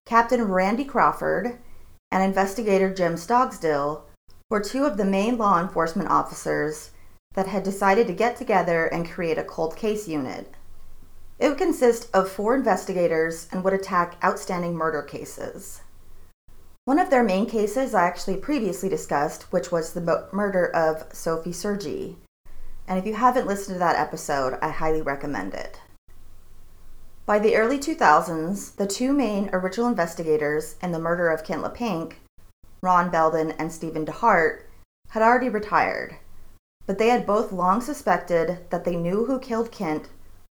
Captain 0.05 0.43
Randy 0.43 0.85
Crawford 0.85 1.57
and 2.11 2.23
investigator 2.23 2.93
Jim 2.93 3.15
Stogsdill 3.15 4.03
were 4.49 4.61
two 4.61 4.85
of 4.85 4.97
the 4.97 5.05
main 5.05 5.37
law 5.37 5.59
enforcement 5.59 6.09
officers 6.09 6.91
that 7.33 7.47
had 7.47 7.63
decided 7.63 8.07
to 8.07 8.13
get 8.13 8.35
together 8.35 8.85
and 8.85 9.09
create 9.09 9.37
a 9.37 9.43
cold 9.43 9.75
case 9.75 10.07
unit. 10.07 10.53
It 11.39 11.47
would 11.47 11.57
consist 11.57 12.13
of 12.13 12.29
four 12.29 12.53
investigators 12.53 13.47
and 13.51 13.63
would 13.63 13.73
attack 13.73 14.17
outstanding 14.23 14.75
murder 14.75 15.01
cases. 15.01 15.81
One 16.83 16.99
of 16.99 17.09
their 17.09 17.23
main 17.23 17.45
cases 17.45 17.93
I 17.93 18.03
actually 18.03 18.37
previously 18.37 18.89
discussed, 18.89 19.43
which 19.53 19.71
was 19.71 19.93
the 19.93 20.27
murder 20.33 20.65
of 20.75 21.05
Sophie 21.13 21.51
Sergie. 21.51 22.17
And 22.87 22.99
if 22.99 23.05
you 23.05 23.13
haven't 23.13 23.47
listened 23.47 23.75
to 23.75 23.79
that 23.79 23.95
episode, 23.95 24.57
I 24.61 24.69
highly 24.69 25.01
recommend 25.01 25.53
it. 25.53 25.79
By 27.25 27.37
the 27.37 27.55
early 27.55 27.77
2000s, 27.77 28.75
the 28.75 28.87
two 28.87 29.13
main 29.13 29.49
original 29.53 29.87
investigators 29.87 30.75
in 30.81 30.91
the 30.91 30.99
murder 30.99 31.29
of 31.29 31.43
Kent 31.43 31.61
Leppink, 31.61 32.13
Ron 32.81 33.11
Belden 33.11 33.51
and 33.51 33.71
Stephen 33.71 34.05
DeHart, 34.05 34.63
had 35.09 35.21
already 35.21 35.47
retired, 35.47 36.15
but 36.87 36.97
they 36.97 37.09
had 37.09 37.27
both 37.27 37.51
long 37.51 37.81
suspected 37.81 38.65
that 38.71 38.83
they 38.83 38.95
knew 38.95 39.25
who 39.25 39.39
killed 39.39 39.71
Kent, 39.71 40.09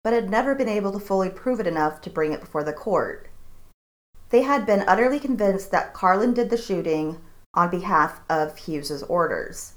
but 0.03 0.13
had 0.13 0.29
never 0.29 0.55
been 0.55 0.69
able 0.69 0.91
to 0.91 0.99
fully 0.99 1.29
prove 1.29 1.59
it 1.59 1.67
enough 1.67 2.01
to 2.01 2.09
bring 2.09 2.31
it 2.31 2.39
before 2.39 2.63
the 2.63 2.73
court. 2.73 3.29
They 4.29 4.43
had 4.43 4.65
been 4.65 4.87
utterly 4.87 5.19
convinced 5.19 5.71
that 5.71 5.93
Carlin 5.93 6.33
did 6.33 6.49
the 6.49 6.57
shooting 6.57 7.19
on 7.53 7.69
behalf 7.69 8.21
of 8.29 8.57
Hughes's 8.57 9.03
orders. 9.03 9.73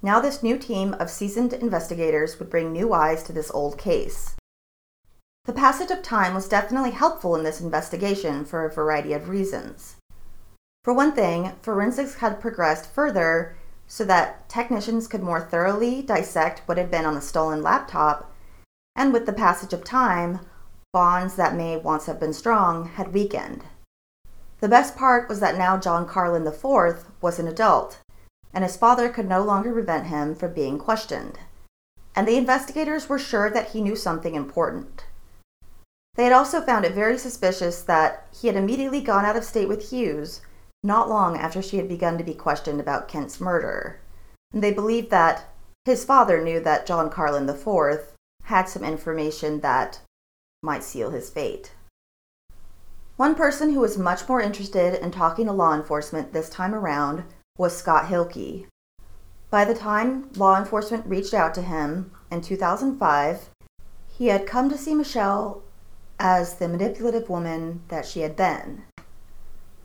Now, 0.00 0.20
this 0.20 0.42
new 0.42 0.56
team 0.56 0.94
of 0.94 1.10
seasoned 1.10 1.52
investigators 1.52 2.38
would 2.38 2.50
bring 2.50 2.72
new 2.72 2.92
eyes 2.92 3.22
to 3.24 3.32
this 3.32 3.50
old 3.50 3.76
case. 3.76 4.36
The 5.44 5.52
passage 5.52 5.90
of 5.90 6.02
time 6.02 6.34
was 6.34 6.48
definitely 6.48 6.92
helpful 6.92 7.34
in 7.34 7.42
this 7.42 7.60
investigation 7.60 8.44
for 8.44 8.64
a 8.64 8.72
variety 8.72 9.12
of 9.12 9.28
reasons. 9.28 9.96
For 10.84 10.92
one 10.92 11.12
thing, 11.12 11.52
forensics 11.62 12.16
had 12.16 12.40
progressed 12.40 12.90
further 12.90 13.56
so 13.86 14.04
that 14.04 14.48
technicians 14.48 15.08
could 15.08 15.22
more 15.22 15.40
thoroughly 15.40 16.02
dissect 16.02 16.62
what 16.66 16.78
had 16.78 16.90
been 16.90 17.04
on 17.04 17.14
the 17.14 17.20
stolen 17.20 17.62
laptop, 17.62 18.32
and 18.98 19.12
with 19.12 19.26
the 19.26 19.32
passage 19.32 19.72
of 19.72 19.84
time, 19.84 20.40
bonds 20.92 21.36
that 21.36 21.54
may 21.54 21.76
once 21.76 22.06
have 22.06 22.18
been 22.18 22.32
strong 22.32 22.88
had 22.88 23.14
weakened. 23.14 23.62
The 24.58 24.68
best 24.68 24.96
part 24.96 25.28
was 25.28 25.38
that 25.38 25.56
now 25.56 25.78
John 25.78 26.04
Carlin 26.04 26.44
IV 26.44 27.04
was 27.20 27.38
an 27.38 27.46
adult, 27.46 28.00
and 28.52 28.64
his 28.64 28.76
father 28.76 29.08
could 29.08 29.28
no 29.28 29.40
longer 29.40 29.72
prevent 29.72 30.08
him 30.08 30.34
from 30.34 30.52
being 30.52 30.80
questioned. 30.80 31.38
And 32.16 32.26
the 32.26 32.36
investigators 32.36 33.08
were 33.08 33.20
sure 33.20 33.48
that 33.48 33.68
he 33.68 33.80
knew 33.80 33.94
something 33.94 34.34
important. 34.34 35.04
They 36.16 36.24
had 36.24 36.32
also 36.32 36.60
found 36.60 36.84
it 36.84 36.92
very 36.92 37.18
suspicious 37.18 37.82
that 37.82 38.26
he 38.32 38.48
had 38.48 38.56
immediately 38.56 39.00
gone 39.00 39.24
out 39.24 39.36
of 39.36 39.44
state 39.44 39.68
with 39.68 39.90
Hughes 39.90 40.40
not 40.82 41.08
long 41.08 41.36
after 41.36 41.62
she 41.62 41.76
had 41.76 41.88
begun 41.88 42.18
to 42.18 42.24
be 42.24 42.34
questioned 42.34 42.80
about 42.80 43.06
Kent's 43.06 43.40
murder. 43.40 44.00
And 44.52 44.60
they 44.60 44.72
believed 44.72 45.10
that 45.10 45.44
his 45.84 46.04
father 46.04 46.42
knew 46.42 46.58
that 46.58 46.84
John 46.84 47.10
Carlin 47.10 47.48
IV 47.48 48.17
had 48.48 48.66
some 48.66 48.82
information 48.82 49.60
that 49.60 50.00
might 50.62 50.82
seal 50.82 51.10
his 51.10 51.28
fate. 51.28 51.72
One 53.16 53.34
person 53.34 53.74
who 53.74 53.80
was 53.80 53.98
much 53.98 54.26
more 54.26 54.40
interested 54.40 54.94
in 54.94 55.10
talking 55.10 55.44
to 55.46 55.52
law 55.52 55.74
enforcement 55.74 56.32
this 56.32 56.48
time 56.48 56.74
around 56.74 57.24
was 57.58 57.76
Scott 57.76 58.06
Hilke. 58.06 58.66
By 59.50 59.66
the 59.66 59.74
time 59.74 60.30
law 60.34 60.56
enforcement 60.56 61.04
reached 61.04 61.34
out 61.34 61.52
to 61.54 61.62
him 61.62 62.10
in 62.30 62.40
2005, 62.40 63.50
he 64.16 64.28
had 64.28 64.46
come 64.46 64.70
to 64.70 64.78
see 64.78 64.94
Michelle 64.94 65.62
as 66.18 66.54
the 66.54 66.68
manipulative 66.68 67.28
woman 67.28 67.82
that 67.88 68.06
she 68.06 68.20
had 68.20 68.34
been. 68.34 68.84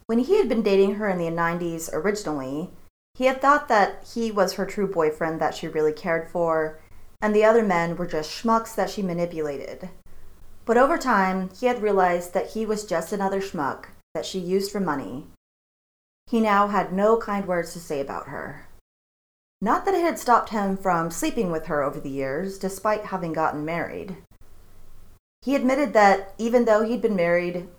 When 0.05 0.20
he 0.20 0.38
had 0.38 0.48
been 0.48 0.62
dating 0.62 0.96
her 0.96 1.10
in 1.10 1.17
the 1.17 1.25
90s 1.25 1.89
originally, 1.91 2.70
he 3.15 3.25
had 3.25 3.41
thought 3.41 3.67
that 3.67 4.08
he 4.13 4.32
was 4.32 4.53
her 4.53 4.65
true 4.65 4.88
boyfriend 4.88 5.41
that 5.41 5.53
she 5.53 5.67
really 5.67 5.91
cared 5.91 6.29
for, 6.29 6.79
and 7.24 7.36
the 7.36 7.44
other 7.44 7.63
men 7.63 7.96
were 7.96 8.06
just 8.06 8.30
schmucks 8.30 8.75
that 8.75 8.92
she 8.92 9.01
manipulated. 9.01 9.89
But 10.65 10.77
over 10.77 11.00
time, 11.00 11.50
he 11.60 11.65
had 11.65 11.82
realized 11.82 12.36
that 12.36 12.51
he 12.51 12.68
was 12.68 12.86
just 12.86 13.12
another 13.12 13.42
schmuck 13.42 13.86
that 14.13 14.27
she 14.27 14.38
used 14.38 14.72
for 14.72 14.80
money 14.80 15.25
he 16.27 16.39
now 16.39 16.68
had 16.68 16.94
no 16.94 17.18
kind 17.18 17.46
words 17.46 17.74
to 17.74 17.80
say 17.80 18.00
about 18.00 18.27
her. 18.27 18.68
Not 19.62 19.86
that 19.86 19.94
it 19.94 20.01
had 20.01 20.20
stopped 20.20 20.50
him 20.50 20.75
from 20.75 21.12
sleeping 21.12 21.51
with 21.51 21.68
her 21.68 21.84
over 21.84 22.00
the 22.00 22.10
years, 22.10 22.58
despite 22.58 23.06
having 23.06 23.34
gotten 23.34 23.63
married. 23.63 24.18
He 25.42 25.56
admitted 25.56 25.94
that 25.94 26.34
even 26.38 26.65
though 26.65 26.84
he'd 26.84 27.01
been 27.01 27.15
married 27.15 27.70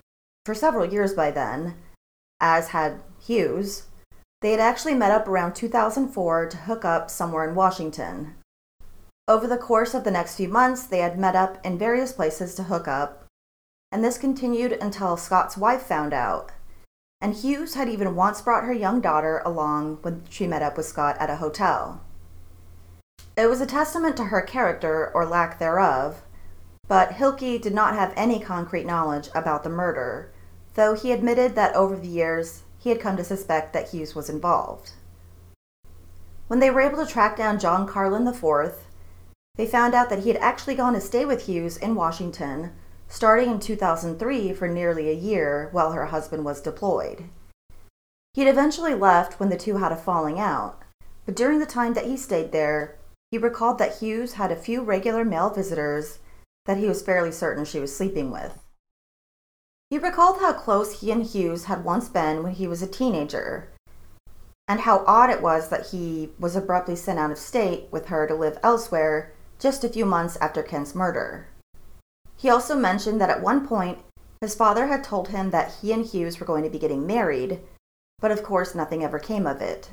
for 0.45 0.55
several 0.55 0.85
years 0.85 1.13
by 1.13 1.31
then, 1.31 1.75
as 2.39 2.69
had 2.69 3.01
Hughes, 3.19 3.87
they 4.41 4.51
had 4.51 4.59
actually 4.59 4.93
met 4.93 5.11
up 5.11 5.27
around 5.27 5.53
2004 5.55 6.47
to 6.47 6.57
hook 6.57 6.85
up 6.85 7.09
somewhere 7.09 7.47
in 7.47 7.55
Washington. 7.55 8.35
Over 9.27 9.47
the 9.47 9.57
course 9.57 9.93
of 9.93 10.03
the 10.03 10.11
next 10.11 10.35
few 10.35 10.47
months, 10.47 10.83
they 10.83 10.99
had 10.99 11.17
met 11.17 11.35
up 11.35 11.63
in 11.65 11.77
various 11.77 12.11
places 12.11 12.55
to 12.55 12.63
hook 12.63 12.87
up, 12.87 13.25
and 13.91 14.03
this 14.03 14.17
continued 14.17 14.73
until 14.73 15.17
Scott's 15.17 15.57
wife 15.57 15.81
found 15.81 16.13
out 16.13 16.51
and 17.25 17.33
Hughes 17.33 17.73
had 17.73 17.89
even 17.89 18.15
once 18.15 18.39
brought 18.41 18.65
her 18.65 18.71
young 18.71 19.01
daughter 19.01 19.41
along 19.45 19.97
when 20.03 20.21
she 20.29 20.45
met 20.45 20.61
up 20.61 20.77
with 20.77 20.85
Scott 20.85 21.17
at 21.19 21.29
a 21.29 21.37
hotel. 21.37 22.01
It 23.35 23.47
was 23.47 23.61
a 23.61 23.65
testament 23.65 24.15
to 24.17 24.25
her 24.25 24.41
character, 24.41 25.11
or 25.11 25.25
lack 25.25 25.57
thereof, 25.57 26.21
but 26.87 27.13
Hilke 27.13 27.59
did 27.59 27.73
not 27.73 27.95
have 27.95 28.13
any 28.15 28.39
concrete 28.39 28.85
knowledge 28.85 29.29
about 29.33 29.63
the 29.63 29.69
murder, 29.69 30.31
though 30.75 30.93
he 30.93 31.11
admitted 31.11 31.55
that 31.55 31.75
over 31.75 31.95
the 31.95 32.07
years 32.07 32.61
he 32.77 32.89
had 32.91 33.01
come 33.01 33.17
to 33.17 33.23
suspect 33.23 33.73
that 33.73 33.89
Hughes 33.89 34.13
was 34.13 34.29
involved. 34.29 34.91
When 36.47 36.59
they 36.59 36.69
were 36.69 36.81
able 36.81 37.03
to 37.03 37.11
track 37.11 37.35
down 37.35 37.59
John 37.59 37.87
Carlin 37.87 38.27
IV, 38.27 38.84
they 39.57 39.65
found 39.65 39.93
out 39.93 40.09
that 40.09 40.23
he 40.23 40.29
had 40.29 40.37
actually 40.41 40.75
gone 40.75 40.93
to 40.93 41.01
stay 41.01 41.25
with 41.25 41.45
Hughes 41.45 41.77
in 41.77 41.95
Washington 41.95 42.73
starting 43.07 43.51
in 43.51 43.59
2003 43.59 44.53
for 44.53 44.67
nearly 44.67 45.09
a 45.09 45.13
year 45.13 45.69
while 45.71 45.91
her 45.91 46.07
husband 46.07 46.43
was 46.43 46.61
deployed. 46.61 47.25
He 48.33 48.41
had 48.41 48.51
eventually 48.51 48.93
left 48.93 49.39
when 49.39 49.49
the 49.49 49.57
two 49.57 49.77
had 49.77 49.91
a 49.91 49.95
falling 49.95 50.39
out, 50.39 50.81
but 51.25 51.35
during 51.35 51.59
the 51.59 51.65
time 51.65 51.93
that 51.93 52.05
he 52.05 52.17
stayed 52.17 52.51
there, 52.51 52.97
he 53.31 53.37
recalled 53.37 53.77
that 53.79 53.99
Hughes 53.99 54.33
had 54.33 54.51
a 54.51 54.55
few 54.55 54.83
regular 54.83 55.23
male 55.23 55.49
visitors 55.49 56.19
that 56.65 56.77
he 56.77 56.87
was 56.87 57.01
fairly 57.01 57.31
certain 57.31 57.63
she 57.63 57.79
was 57.79 57.95
sleeping 57.95 58.31
with. 58.31 58.59
He 59.89 59.97
recalled 59.97 60.39
how 60.39 60.53
close 60.53 60.99
he 60.99 61.11
and 61.11 61.23
Hughes 61.23 61.65
had 61.65 61.85
once 61.85 62.09
been 62.09 62.43
when 62.43 62.53
he 62.53 62.67
was 62.67 62.81
a 62.81 62.87
teenager, 62.87 63.69
and 64.67 64.81
how 64.81 65.03
odd 65.05 65.29
it 65.29 65.41
was 65.41 65.69
that 65.69 65.87
he 65.87 66.31
was 66.39 66.55
abruptly 66.55 66.95
sent 66.95 67.19
out 67.19 67.31
of 67.31 67.37
state 67.37 67.87
with 67.91 68.07
her 68.07 68.27
to 68.27 68.33
live 68.33 68.57
elsewhere 68.63 69.34
just 69.65 69.83
a 69.83 69.89
few 69.89 70.05
months 70.05 70.37
after 70.41 70.61
Kent's 70.61 70.93
murder. 70.93 71.47
He 72.37 72.51
also 72.51 72.75
mentioned 72.75 73.19
that 73.19 73.31
at 73.31 73.41
one 73.41 73.67
point, 73.67 73.97
his 74.39 74.53
father 74.53 74.85
had 74.85 75.03
told 75.03 75.29
him 75.29 75.49
that 75.49 75.73
he 75.81 75.91
and 75.91 76.05
Hughes 76.05 76.39
were 76.39 76.45
going 76.45 76.63
to 76.63 76.69
be 76.69 76.77
getting 76.77 77.07
married, 77.07 77.61
but 78.19 78.29
of 78.29 78.43
course 78.43 78.75
nothing 78.75 79.03
ever 79.03 79.17
came 79.17 79.47
of 79.47 79.63
it. 79.63 79.89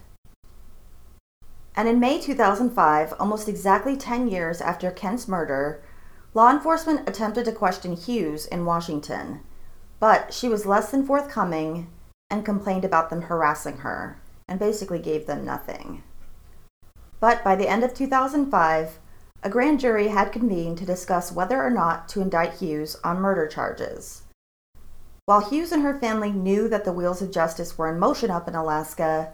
And 1.74 1.88
in 1.88 1.98
May 1.98 2.20
2005, 2.20 3.14
almost 3.18 3.48
exactly 3.48 3.96
10 3.96 4.28
years 4.28 4.60
after 4.60 4.90
Kent's 4.90 5.26
murder, 5.26 5.82
law 6.34 6.50
enforcement 6.50 7.08
attempted 7.08 7.46
to 7.46 7.52
question 7.52 7.96
Hughes 7.96 8.44
in 8.44 8.66
Washington, 8.66 9.40
but 9.98 10.34
she 10.34 10.50
was 10.50 10.66
less 10.66 10.90
than 10.90 11.06
forthcoming 11.06 11.86
and 12.28 12.44
complained 12.44 12.84
about 12.84 13.08
them 13.08 13.22
harassing 13.22 13.78
her 13.78 14.20
and 14.46 14.58
basically 14.60 14.98
gave 14.98 15.24
them 15.24 15.46
nothing. 15.46 16.02
But 17.20 17.42
by 17.42 17.56
the 17.56 17.70
end 17.70 17.84
of 17.84 17.94
2005, 17.94 18.98
a 19.42 19.50
grand 19.50 19.80
jury 19.80 20.08
had 20.08 20.32
convened 20.32 20.78
to 20.78 20.86
discuss 20.86 21.32
whether 21.32 21.62
or 21.62 21.70
not 21.70 22.08
to 22.08 22.20
indict 22.20 22.54
Hughes 22.54 22.96
on 23.02 23.20
murder 23.20 23.46
charges. 23.46 24.22
While 25.26 25.48
Hughes 25.48 25.72
and 25.72 25.82
her 25.82 25.98
family 25.98 26.30
knew 26.30 26.68
that 26.68 26.84
the 26.84 26.92
wheels 26.92 27.22
of 27.22 27.32
justice 27.32 27.76
were 27.76 27.92
in 27.92 27.98
motion 27.98 28.30
up 28.30 28.46
in 28.46 28.54
Alaska, 28.54 29.32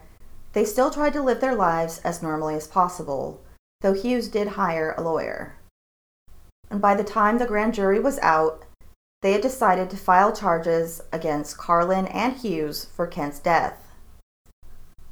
they 0.52 0.64
still 0.64 0.90
tried 0.90 1.12
to 1.14 1.22
live 1.22 1.40
their 1.40 1.54
lives 1.54 1.98
as 2.04 2.22
normally 2.22 2.54
as 2.54 2.66
possible, 2.66 3.40
though 3.80 3.92
Hughes 3.94 4.28
did 4.28 4.48
hire 4.48 4.94
a 4.96 5.02
lawyer. 5.02 5.56
And 6.70 6.80
by 6.80 6.94
the 6.94 7.04
time 7.04 7.38
the 7.38 7.46
grand 7.46 7.74
jury 7.74 8.00
was 8.00 8.18
out, 8.20 8.64
they 9.20 9.32
had 9.32 9.40
decided 9.40 9.90
to 9.90 9.96
file 9.96 10.32
charges 10.32 11.00
against 11.12 11.58
Carlin 11.58 12.06
and 12.06 12.34
Hughes 12.34 12.86
for 12.94 13.06
Kent's 13.06 13.38
death. 13.38 13.92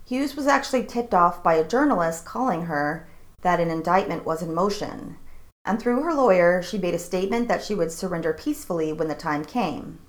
Hughes 0.06 0.36
was 0.36 0.46
actually 0.46 0.84
tipped 0.84 1.12
off 1.12 1.42
by 1.42 1.54
a 1.54 1.66
journalist 1.66 2.24
calling 2.24 2.62
her 2.62 3.08
that 3.46 3.60
an 3.60 3.70
indictment 3.70 4.26
was 4.26 4.42
in 4.42 4.52
motion, 4.52 5.16
and 5.64 5.80
through 5.80 6.02
her 6.02 6.12
lawyer, 6.12 6.60
she 6.60 6.78
made 6.78 6.94
a 6.94 6.98
statement 6.98 7.46
that 7.46 7.62
she 7.62 7.76
would 7.76 7.92
surrender 7.92 8.32
peacefully 8.32 8.92
when 8.92 9.06
the 9.06 9.14
time 9.14 9.44
came. 9.44 10.00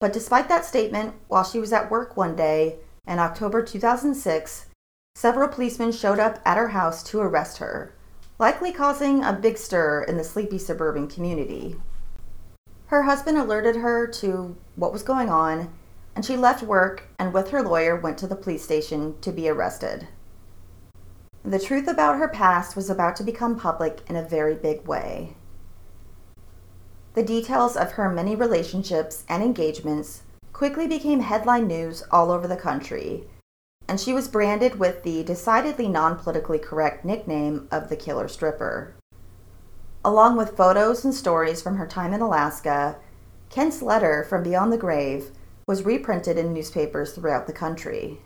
But 0.00 0.12
despite 0.12 0.48
that 0.48 0.64
statement, 0.64 1.14
while 1.28 1.44
she 1.44 1.60
was 1.60 1.72
at 1.72 1.92
work 1.92 2.16
one 2.16 2.34
day 2.34 2.80
in 3.06 3.20
October 3.20 3.62
2006, 3.62 4.66
several 5.14 5.46
policemen 5.46 5.92
showed 5.92 6.18
up 6.18 6.40
at 6.44 6.56
her 6.56 6.70
house 6.70 7.04
to 7.04 7.20
arrest 7.20 7.58
her, 7.58 7.94
likely 8.36 8.72
causing 8.72 9.22
a 9.22 9.32
big 9.32 9.56
stir 9.56 10.02
in 10.02 10.16
the 10.16 10.24
sleepy 10.24 10.58
suburban 10.58 11.06
community. 11.06 11.76
Her 12.86 13.04
husband 13.04 13.38
alerted 13.38 13.76
her 13.76 14.08
to 14.08 14.56
what 14.74 14.92
was 14.92 15.04
going 15.04 15.30
on, 15.30 15.72
and 16.16 16.24
she 16.24 16.36
left 16.36 16.64
work 16.64 17.04
and 17.16 17.32
with 17.32 17.50
her 17.50 17.62
lawyer 17.62 17.94
went 17.94 18.18
to 18.18 18.26
the 18.26 18.34
police 18.34 18.64
station 18.64 19.14
to 19.20 19.30
be 19.30 19.48
arrested. 19.48 20.08
The 21.44 21.58
truth 21.58 21.88
about 21.88 22.18
her 22.18 22.28
past 22.28 22.76
was 22.76 22.90
about 22.90 23.16
to 23.16 23.24
become 23.24 23.58
public 23.58 24.00
in 24.08 24.16
a 24.16 24.22
very 24.22 24.54
big 24.54 24.86
way. 24.86 25.36
The 27.14 27.22
details 27.22 27.76
of 27.76 27.92
her 27.92 28.10
many 28.10 28.36
relationships 28.36 29.24
and 29.28 29.42
engagements 29.42 30.22
quickly 30.52 30.86
became 30.86 31.20
headline 31.20 31.66
news 31.66 32.02
all 32.10 32.30
over 32.30 32.46
the 32.46 32.56
country, 32.56 33.24
and 33.88 33.98
she 33.98 34.12
was 34.12 34.28
branded 34.28 34.78
with 34.78 35.02
the 35.02 35.24
decidedly 35.24 35.88
non 35.88 36.16
politically 36.16 36.58
correct 36.58 37.04
nickname 37.04 37.68
of 37.70 37.88
the 37.88 37.96
killer 37.96 38.28
stripper. 38.28 38.94
Along 40.04 40.36
with 40.36 40.56
photos 40.56 41.04
and 41.04 41.14
stories 41.14 41.62
from 41.62 41.76
her 41.76 41.86
time 41.86 42.12
in 42.12 42.20
Alaska, 42.20 42.96
Kent's 43.48 43.82
letter 43.82 44.24
from 44.24 44.42
Beyond 44.42 44.72
the 44.72 44.78
Grave 44.78 45.30
was 45.66 45.84
reprinted 45.84 46.36
in 46.36 46.52
newspapers 46.52 47.12
throughout 47.12 47.46
the 47.46 47.52
country. 47.52 48.20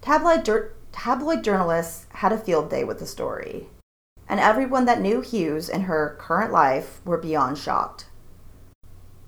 Tabloid, 0.00 0.44
tabloid 0.92 1.44
journalists 1.44 2.06
had 2.10 2.32
a 2.32 2.38
field 2.38 2.70
day 2.70 2.84
with 2.84 2.98
the 2.98 3.06
story, 3.06 3.68
and 4.28 4.38
everyone 4.40 4.84
that 4.84 5.00
knew 5.00 5.20
Hughes 5.20 5.68
in 5.68 5.82
her 5.82 6.16
current 6.18 6.52
life 6.52 7.00
were 7.04 7.18
beyond 7.18 7.58
shocked. 7.58 8.06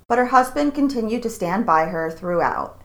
But 0.09 0.19
her 0.19 0.27
husband 0.27 0.75
continued 0.75 1.23
to 1.23 1.31
stand 1.31 1.65
by 1.65 1.87
her 1.87 2.11
throughout. 2.11 2.81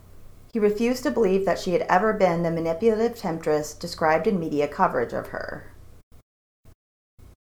He 0.54 0.60
refused 0.60 1.04
to 1.04 1.12
believe 1.12 1.46
that 1.46 1.60
she 1.60 1.74
had 1.74 1.82
ever 1.84 2.14
been 2.14 2.44
the 2.44 2.52
manipulative 2.52 3.18
temptress 3.18 3.74
described 3.74 4.28
in 4.28 4.40
media 4.40 4.68
coverage 4.68 5.14
of 5.14 5.28
her. 5.28 5.72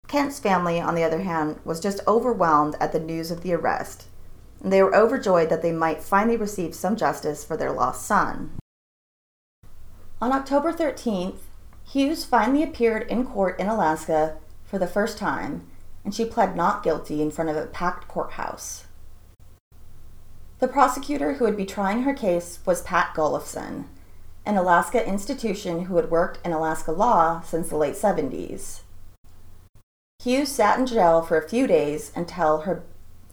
Kent's 0.07 0.39
family, 0.39 0.81
on 0.81 0.95
the 0.95 1.05
other 1.05 1.23
hand, 1.23 1.61
was 1.65 1.81
just 1.81 2.01
overwhelmed 2.07 2.77
at 2.81 2.93
the 2.93 3.01
news 3.01 3.31
of 3.31 3.43
the 3.43 3.55
arrest, 3.55 4.09
and 4.63 4.73
they 4.73 4.83
were 4.83 4.95
overjoyed 4.95 5.49
that 5.49 5.63
they 5.63 5.73
might 5.73 6.03
finally 6.03 6.37
receive 6.37 6.75
some 6.75 6.97
justice 6.97 7.45
for 7.45 7.57
their 7.57 7.73
lost 7.73 8.07
son. 8.07 8.53
On 10.23 10.33
October 10.33 10.71
13th, 10.71 11.39
Hughes 11.83 12.27
finally 12.27 12.63
appeared 12.63 13.09
in 13.09 13.25
court 13.25 13.59
in 13.59 13.69
Alaska 13.69 14.37
for 14.65 14.79
the 14.79 14.87
first 14.87 15.17
time, 15.17 15.67
and 16.05 16.15
she 16.15 16.27
pled 16.27 16.55
not 16.55 16.83
guilty 16.83 17.23
in 17.23 17.31
front 17.31 17.49
of 17.49 17.57
a 17.57 17.65
packed 17.67 18.07
courthouse. 18.07 18.85
The 20.59 20.69
prosecutor 20.69 21.35
who 21.35 21.47
would 21.47 21.57
be 21.57 21.65
trying 21.65 22.03
her 22.03 22.13
case 22.13 22.59
was 22.67 22.83
Pat 22.83 23.15
Gullufsen, 23.15 23.87
an 24.45 24.59
Alaska 24.59 25.07
institution 25.09 25.87
who 25.87 25.97
had 25.97 26.11
worked 26.11 26.39
in 26.45 26.53
Alaska 26.53 26.93
law 26.93 27.41
since 27.41 27.71
the 27.71 27.77
late 27.77 27.95
70s. 27.95 28.81
Hughes 30.23 30.53
sat 30.53 30.79
in 30.79 30.85
jail 30.85 31.23
for 31.23 31.39
a 31.39 31.49
few 31.49 31.67
days 31.67 32.13
until 32.15 32.63
her, 32.63 32.83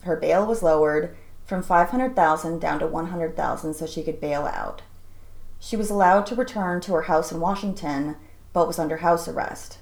her 0.04 0.16
bail 0.16 0.46
was 0.46 0.62
lowered 0.62 1.14
from 1.44 1.62
500,000 1.62 2.58
down 2.58 2.78
to 2.78 2.86
100,000 2.86 3.74
so 3.74 3.86
she 3.86 4.02
could 4.02 4.22
bail 4.22 4.46
out. 4.46 4.80
She 5.58 5.76
was 5.76 5.90
allowed 5.90 6.26
to 6.26 6.34
return 6.34 6.80
to 6.82 6.94
her 6.94 7.02
house 7.02 7.32
in 7.32 7.40
Washington, 7.40 8.16
but 8.52 8.66
was 8.66 8.78
under 8.78 8.98
house 8.98 9.28
arrest. 9.28 9.78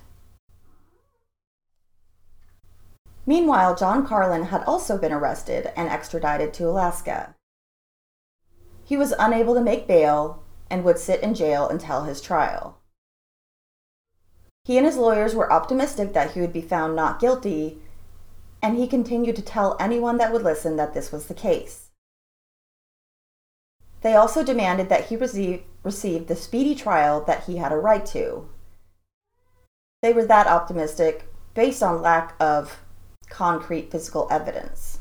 Meanwhile, 3.26 3.75
John 3.75 4.06
Carlin 4.06 4.45
had 4.45 4.62
also 4.64 4.97
been 4.97 5.12
arrested 5.12 5.73
and 5.76 5.88
extradited 5.88 6.54
to 6.54 6.68
Alaska. 6.68 7.35
He 8.85 8.97
was 8.97 9.12
unable 9.18 9.54
to 9.54 9.61
make 9.61 9.88
bail 9.88 10.45
and 10.71 10.85
would 10.85 10.99
sit 10.99 11.23
in 11.23 11.35
jail 11.35 11.68
until 11.68 12.04
his 12.04 12.21
trial. 12.21 12.78
He 14.64 14.76
and 14.76 14.87
his 14.87 14.97
lawyers 14.97 15.35
were 15.35 15.52
optimistic 15.52 16.12
that 16.12 16.33
he 16.33 16.40
would 16.40 16.52
be 16.52 16.61
found 16.61 16.95
not 16.95 17.21
guilty, 17.21 17.78
and 18.62 18.76
he 18.76 18.87
continued 18.87 19.37
to 19.37 19.42
tell 19.42 19.76
anyone 19.78 20.18
that 20.18 20.33
would 20.33 20.42
listen 20.42 20.76
that 20.76 20.95
this 20.95 21.12
was 21.12 21.26
the 21.26 21.35
case. 21.35 21.86
They 24.03 24.15
also 24.15 24.45
demanded 24.45 24.88
that 24.88 25.07
he 25.07 25.17
receive, 25.17 25.62
receive 25.83 26.26
the 26.26 26.37
speedy 26.37 26.75
trial 26.75 27.23
that 27.25 27.45
he 27.45 27.57
had 27.57 27.73
a 27.73 27.76
right 27.76 28.05
to. 28.07 28.49
They 30.03 30.12
were 30.12 30.26
that 30.26 30.47
optimistic 30.47 31.29
based 31.55 31.83
on 31.83 32.03
lack 32.03 32.35
of 32.38 32.81
concrete 33.29 33.91
physical 33.91 34.29
evidence. 34.31 35.00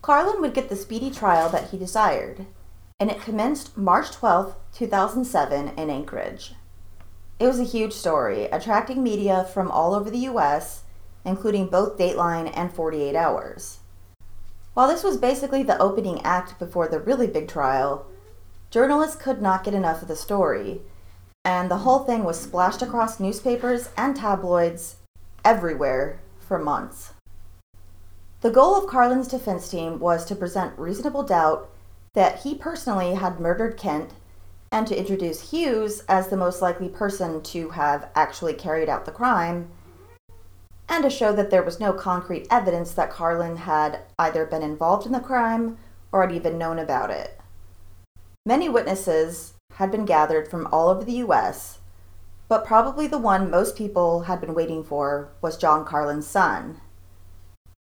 Carlin 0.00 0.40
would 0.40 0.54
get 0.54 0.68
the 0.70 0.76
speedy 0.76 1.10
trial 1.10 1.50
that 1.50 1.70
he 1.70 1.76
desired, 1.76 2.46
and 2.98 3.10
it 3.10 3.20
commenced 3.20 3.76
March 3.76 4.10
12, 4.12 4.56
2007, 4.72 5.68
in 5.76 5.90
Anchorage. 5.90 6.54
It 7.38 7.46
was 7.46 7.60
a 7.60 7.64
huge 7.64 7.92
story, 7.92 8.44
attracting 8.46 9.02
media 9.02 9.44
from 9.52 9.70
all 9.70 9.94
over 9.94 10.10
the 10.10 10.26
US, 10.30 10.84
including 11.24 11.66
both 11.66 11.98
Dateline 11.98 12.50
and 12.54 12.72
48 12.72 13.14
Hours. 13.14 13.80
While 14.78 14.86
this 14.86 15.02
was 15.02 15.16
basically 15.16 15.64
the 15.64 15.82
opening 15.82 16.22
act 16.22 16.56
before 16.60 16.86
the 16.86 17.00
really 17.00 17.26
big 17.26 17.48
trial, 17.48 18.06
journalists 18.70 19.16
could 19.16 19.42
not 19.42 19.64
get 19.64 19.74
enough 19.74 20.02
of 20.02 20.06
the 20.06 20.14
story, 20.14 20.82
and 21.44 21.68
the 21.68 21.78
whole 21.78 22.04
thing 22.04 22.22
was 22.22 22.38
splashed 22.38 22.80
across 22.80 23.18
newspapers 23.18 23.88
and 23.96 24.14
tabloids 24.14 24.98
everywhere 25.44 26.20
for 26.38 26.60
months. 26.60 27.12
The 28.40 28.52
goal 28.52 28.76
of 28.76 28.88
Carlin's 28.88 29.26
defense 29.26 29.68
team 29.68 29.98
was 29.98 30.24
to 30.26 30.36
present 30.36 30.78
reasonable 30.78 31.24
doubt 31.24 31.68
that 32.14 32.42
he 32.42 32.54
personally 32.54 33.14
had 33.14 33.40
murdered 33.40 33.76
Kent 33.76 34.12
and 34.70 34.86
to 34.86 34.96
introduce 34.96 35.50
Hughes 35.50 36.04
as 36.08 36.28
the 36.28 36.36
most 36.36 36.62
likely 36.62 36.88
person 36.88 37.42
to 37.42 37.70
have 37.70 38.10
actually 38.14 38.54
carried 38.54 38.88
out 38.88 39.06
the 39.06 39.10
crime, 39.10 39.72
and 40.88 41.04
to 41.04 41.10
show 41.10 41.32
that 41.32 41.50
there 41.50 41.62
was 41.62 41.80
no 41.80 41.92
concrete 41.92 42.46
evidence 42.50 42.92
that 42.92 43.10
Carlin 43.10 43.56
had 43.56 44.00
either 44.18 44.46
been 44.46 44.62
involved 44.62 45.06
in 45.06 45.12
the 45.12 45.20
crime 45.20 45.78
or 46.12 46.22
had 46.22 46.32
even 46.34 46.56
known 46.58 46.78
about 46.78 47.10
it. 47.10 47.38
Many 48.46 48.68
witnesses 48.68 49.54
had 49.74 49.90
been 49.90 50.06
gathered 50.06 50.48
from 50.48 50.66
all 50.72 50.88
over 50.88 51.04
the 51.04 51.20
US, 51.24 51.78
but 52.48 52.64
probably 52.64 53.06
the 53.06 53.18
one 53.18 53.50
most 53.50 53.76
people 53.76 54.22
had 54.22 54.40
been 54.40 54.54
waiting 54.54 54.82
for 54.82 55.28
was 55.42 55.58
John 55.58 55.84
Carlin's 55.84 56.26
son. 56.26 56.80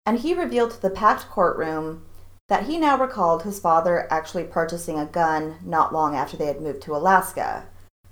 And 0.04 0.18
he 0.18 0.34
revealed 0.34 0.72
to 0.72 0.82
the 0.82 0.90
packed 0.90 1.28
courtroom 1.28 2.04
that 2.48 2.64
he 2.64 2.78
now 2.78 2.98
recalled 2.98 3.42
his 3.42 3.60
father 3.60 4.08
actually 4.10 4.44
purchasing 4.44 4.98
a 4.98 5.06
gun 5.06 5.56
not 5.62 5.92
long 5.92 6.16
after 6.16 6.36
they 6.36 6.46
had 6.46 6.60
moved 6.60 6.82
to 6.82 6.96
Alaska, 6.96 7.66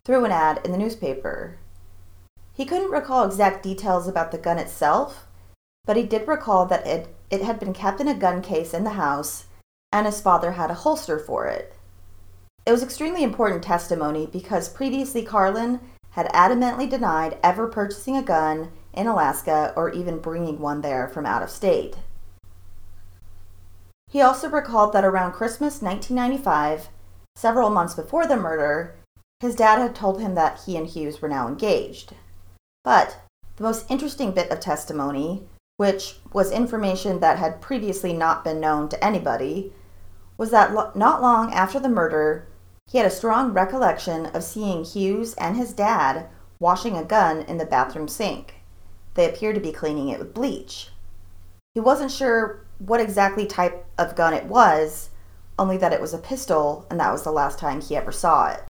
through 0.04 0.24
an 0.24 0.30
ad 0.30 0.60
in 0.64 0.72
the 0.72 0.78
newspaper. 0.78 1.58
He 2.56 2.64
couldn't 2.64 2.90
recall 2.90 3.24
exact 3.24 3.62
details 3.62 4.08
about 4.08 4.32
the 4.32 4.38
gun 4.38 4.58
itself, 4.58 5.26
but 5.84 5.98
he 5.98 6.04
did 6.04 6.26
recall 6.26 6.64
that 6.66 6.86
it, 6.86 7.14
it 7.28 7.42
had 7.42 7.60
been 7.60 7.74
kept 7.74 8.00
in 8.00 8.08
a 8.08 8.14
gun 8.14 8.40
case 8.40 8.72
in 8.72 8.82
the 8.82 8.90
house, 8.90 9.44
and 9.92 10.06
his 10.06 10.22
father 10.22 10.52
had 10.52 10.70
a 10.70 10.74
holster 10.74 11.18
for 11.18 11.46
it. 11.46 11.74
It 12.64 12.72
was 12.72 12.82
extremely 12.82 13.22
important 13.22 13.62
testimony 13.62 14.26
because 14.26 14.70
previously 14.70 15.22
Carlin 15.22 15.80
had 16.12 16.32
adamantly 16.32 16.88
denied 16.88 17.36
ever 17.42 17.68
purchasing 17.68 18.16
a 18.16 18.22
gun 18.22 18.72
in 18.94 19.06
Alaska 19.06 19.74
or 19.76 19.90
even 19.90 20.18
bringing 20.18 20.58
one 20.58 20.80
there 20.80 21.08
from 21.08 21.26
out 21.26 21.42
of 21.42 21.50
state. 21.50 21.96
He 24.08 24.22
also 24.22 24.48
recalled 24.48 24.94
that 24.94 25.04
around 25.04 25.32
Christmas 25.32 25.82
1995, 25.82 26.88
several 27.34 27.68
months 27.68 27.94
before 27.94 28.26
the 28.26 28.38
murder, 28.38 28.94
his 29.40 29.54
dad 29.54 29.78
had 29.78 29.94
told 29.94 30.22
him 30.22 30.34
that 30.36 30.62
he 30.64 30.74
and 30.78 30.86
Hughes 30.86 31.20
were 31.20 31.28
now 31.28 31.48
engaged. 31.48 32.14
But 32.86 33.16
the 33.56 33.64
most 33.64 33.90
interesting 33.90 34.30
bit 34.30 34.48
of 34.52 34.60
testimony, 34.60 35.42
which 35.76 36.20
was 36.32 36.52
information 36.52 37.18
that 37.18 37.36
had 37.36 37.60
previously 37.60 38.12
not 38.12 38.44
been 38.44 38.60
known 38.60 38.88
to 38.90 39.04
anybody, 39.04 39.72
was 40.38 40.52
that 40.52 40.72
lo- 40.72 40.92
not 40.94 41.20
long 41.20 41.52
after 41.52 41.80
the 41.80 41.88
murder, 41.88 42.46
he 42.88 42.98
had 42.98 43.06
a 43.06 43.10
strong 43.10 43.52
recollection 43.52 44.26
of 44.26 44.44
seeing 44.44 44.84
Hughes 44.84 45.34
and 45.34 45.56
his 45.56 45.72
dad 45.72 46.28
washing 46.60 46.96
a 46.96 47.02
gun 47.02 47.42
in 47.42 47.58
the 47.58 47.66
bathroom 47.66 48.06
sink. 48.06 48.54
They 49.14 49.28
appeared 49.28 49.56
to 49.56 49.60
be 49.60 49.72
cleaning 49.72 50.10
it 50.10 50.20
with 50.20 50.32
bleach. 50.32 50.90
He 51.74 51.80
wasn't 51.80 52.12
sure 52.12 52.64
what 52.78 53.00
exactly 53.00 53.46
type 53.46 53.84
of 53.98 54.14
gun 54.14 54.32
it 54.32 54.44
was, 54.44 55.10
only 55.58 55.76
that 55.78 55.92
it 55.92 56.00
was 56.00 56.14
a 56.14 56.18
pistol, 56.18 56.86
and 56.88 57.00
that 57.00 57.10
was 57.10 57.24
the 57.24 57.32
last 57.32 57.58
time 57.58 57.80
he 57.80 57.96
ever 57.96 58.12
saw 58.12 58.46
it. 58.46 58.62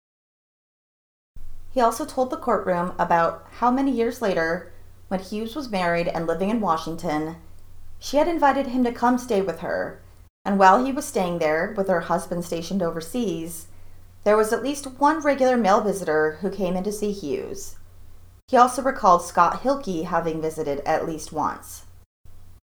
He 1.75 1.81
also 1.81 2.05
told 2.05 2.29
the 2.29 2.37
courtroom 2.37 2.93
about 2.97 3.45
how 3.59 3.69
many 3.69 3.91
years 3.91 4.21
later, 4.21 4.71
when 5.09 5.19
Hughes 5.19 5.57
was 5.57 5.69
married 5.69 6.07
and 6.07 6.25
living 6.25 6.49
in 6.49 6.61
Washington, 6.61 7.35
she 7.99 8.15
had 8.15 8.29
invited 8.29 8.67
him 8.67 8.85
to 8.85 8.93
come 8.93 9.17
stay 9.17 9.41
with 9.41 9.59
her, 9.59 9.99
and 10.45 10.57
while 10.57 10.85
he 10.85 10.93
was 10.93 11.03
staying 11.03 11.39
there 11.39 11.73
with 11.75 11.89
her 11.89 11.99
husband 11.99 12.45
stationed 12.45 12.81
overseas, 12.81 13.67
there 14.23 14.37
was 14.37 14.53
at 14.53 14.63
least 14.63 14.85
one 15.01 15.19
regular 15.19 15.57
male 15.57 15.81
visitor 15.81 16.37
who 16.39 16.49
came 16.49 16.77
in 16.77 16.85
to 16.85 16.93
see 16.93 17.11
Hughes. 17.11 17.75
He 18.47 18.55
also 18.55 18.81
recalled 18.81 19.25
Scott 19.25 19.63
Hilke 19.63 20.05
having 20.05 20.41
visited 20.41 20.79
at 20.85 21.05
least 21.05 21.33
once. 21.33 21.83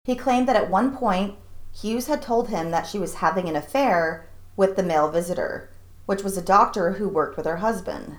He 0.04 0.16
claimed 0.16 0.48
that 0.48 0.56
at 0.56 0.70
one 0.70 0.96
point, 0.96 1.34
Hughes 1.74 2.06
had 2.06 2.22
told 2.22 2.50
him 2.50 2.70
that 2.70 2.86
she 2.86 3.00
was 3.00 3.16
having 3.16 3.50
an 3.50 3.56
affair 3.56 4.28
with 4.56 4.76
the 4.76 4.84
male 4.84 5.10
visitor, 5.10 5.72
which 6.06 6.24
was 6.24 6.38
a 6.38 6.44
doctor 6.44 6.94
who 6.94 7.10
worked 7.10 7.38
with 7.38 7.48
her 7.48 7.58
husband. 7.58 8.18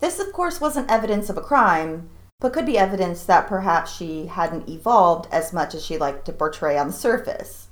This, 0.00 0.18
of 0.18 0.32
course, 0.32 0.60
wasn't 0.60 0.90
evidence 0.90 1.28
of 1.28 1.36
a 1.36 1.42
crime, 1.42 2.10
but 2.40 2.52
could 2.52 2.66
be 2.66 2.78
evidence 2.78 3.24
that 3.24 3.48
perhaps 3.48 3.92
she 3.92 4.26
hadn't 4.26 4.68
evolved 4.68 5.28
as 5.32 5.52
much 5.52 5.74
as 5.74 5.84
she 5.84 5.98
liked 5.98 6.24
to 6.26 6.32
portray 6.32 6.78
on 6.78 6.88
the 6.88 6.92
surface. 6.92 7.68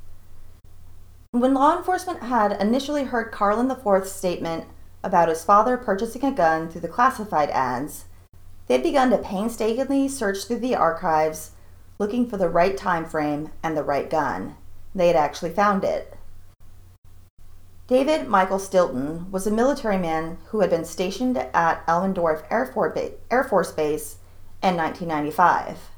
When 1.30 1.54
law 1.54 1.76
enforcement 1.76 2.22
had 2.22 2.60
initially 2.60 3.04
heard 3.04 3.30
Carlin 3.30 3.70
IV's 3.70 4.10
statement 4.10 4.64
about 5.04 5.28
his 5.28 5.44
father 5.44 5.76
purchasing 5.76 6.24
a 6.24 6.32
gun 6.32 6.68
through 6.68 6.80
the 6.80 6.88
classified 6.88 7.50
ads, 7.50 8.06
they'd 8.66 8.82
begun 8.82 9.10
to 9.10 9.18
painstakingly 9.18 10.08
search 10.08 10.44
through 10.44 10.58
the 10.58 10.74
archives 10.74 11.52
looking 11.98 12.28
for 12.28 12.36
the 12.36 12.48
right 12.48 12.76
time 12.76 13.04
frame 13.04 13.50
and 13.62 13.76
the 13.76 13.84
right 13.84 14.10
gun. 14.10 14.56
They 14.94 15.06
had 15.06 15.16
actually 15.16 15.50
found 15.50 15.84
it. 15.84 16.15
David 17.88 18.26
Michael 18.26 18.58
Stilton 18.58 19.30
was 19.30 19.46
a 19.46 19.50
military 19.50 19.96
man 19.96 20.38
who 20.46 20.58
had 20.58 20.70
been 20.70 20.84
stationed 20.84 21.38
at 21.38 21.86
Elmendorf 21.86 22.42
Air 22.50 22.66
Force 23.44 23.70
Base 23.70 24.16
in 24.60 24.76
1995. 24.76 25.90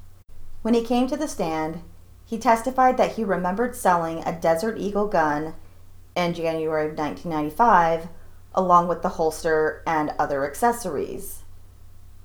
When 0.61 0.75
he 0.75 0.85
came 0.85 1.07
to 1.07 1.17
the 1.17 1.27
stand, 1.27 1.81
he 2.27 2.37
testified 2.37 2.99
that 2.99 3.13
he 3.13 3.25
remembered 3.25 3.75
selling 3.75 4.23
a 4.25 4.39
Desert 4.39 4.77
Eagle 4.77 5.07
gun 5.07 5.55
in 6.15 6.35
January 6.35 6.91
of 6.91 6.99
1995 6.99 8.09
along 8.55 8.89
with 8.89 9.01
the 9.01 9.11
holster 9.11 9.83
and 9.87 10.13
other 10.19 10.45
accessories. 10.47 11.43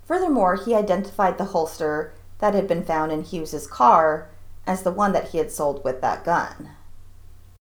Furthermore, 0.03 0.55
he 0.55 0.75
identified 0.75 1.37
the 1.37 1.45
holster 1.45 2.13
that 2.39 2.53
had 2.53 2.67
been 2.67 2.83
found 2.83 3.13
in 3.13 3.23
Hughes's 3.23 3.67
car 3.67 4.27
as 4.67 4.83
the 4.83 4.91
one 4.91 5.13
that 5.13 5.29
he 5.29 5.37
had 5.37 5.51
sold 5.51 5.85
with 5.85 6.01
that 6.01 6.25
gun. 6.25 6.71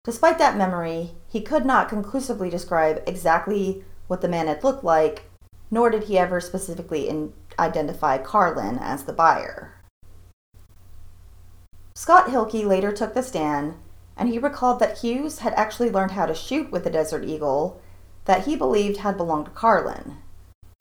Despite 0.05 0.39
that 0.39 0.57
memory, 0.57 1.13
he 1.29 1.41
could 1.41 1.65
not 1.65 1.89
conclusively 1.89 2.51
describe 2.51 3.03
exactly 3.07 3.85
what 4.09 4.21
the 4.21 4.29
man 4.29 4.49
had 4.49 4.65
looked 4.65 4.83
like, 4.83 5.31
nor 5.71 5.91
did 5.91 6.05
he 6.05 6.19
ever 6.19 6.41
specifically 6.41 7.09
in- 7.09 7.33
identify 7.59 8.19
Carlin 8.19 8.79
as 8.79 9.05
the 9.05 9.13
buyer. 9.13 9.75
Scott 11.95 12.31
Hilke 12.31 12.67
later 12.67 12.91
took 12.91 13.15
the 13.15 13.23
stand, 13.23 13.75
and 14.17 14.29
he 14.29 14.39
recalled 14.39 14.81
that 14.81 14.99
Hughes 14.99 15.39
had 15.39 15.55
actually 15.55 15.91
learned 15.91 16.13
how 16.13 16.27
to 16.27 16.35
shoot 16.35 16.73
with 16.73 16.83
the 16.83 16.91
Desert 16.91 17.25
Eagle 17.25 17.81
that 18.25 18.45
he 18.45 18.57
believed 18.57 18.99
had 18.99 19.17
belonged 19.17 19.47
to 19.47 19.51
Carlin. 19.53 20.19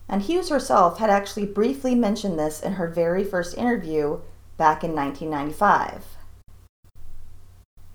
And 0.09 0.23
Hughes 0.23 0.49
herself 0.49 0.97
had 0.97 1.09
actually 1.09 1.45
briefly 1.45 1.93
mentioned 1.93 2.39
this 2.39 2.59
in 2.59 2.73
her 2.73 2.87
very 2.87 3.23
first 3.23 3.55
interview 3.55 4.19
back 4.57 4.83
in 4.83 4.95
1995. 4.95 6.17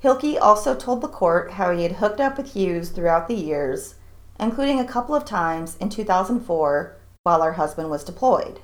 Hilke 0.06 0.40
also 0.40 0.76
told 0.76 1.00
the 1.00 1.08
court 1.08 1.50
how 1.50 1.72
he 1.72 1.82
had 1.82 1.96
hooked 1.96 2.20
up 2.20 2.36
with 2.36 2.52
Hughes 2.52 2.90
throughout 2.90 3.26
the 3.26 3.34
years, 3.34 3.96
including 4.38 4.78
a 4.78 4.84
couple 4.84 5.16
of 5.16 5.24
times 5.24 5.76
in 5.78 5.88
2004 5.88 6.94
while 7.24 7.42
her 7.42 7.54
husband 7.54 7.90
was 7.90 8.04
deployed. 8.04 8.60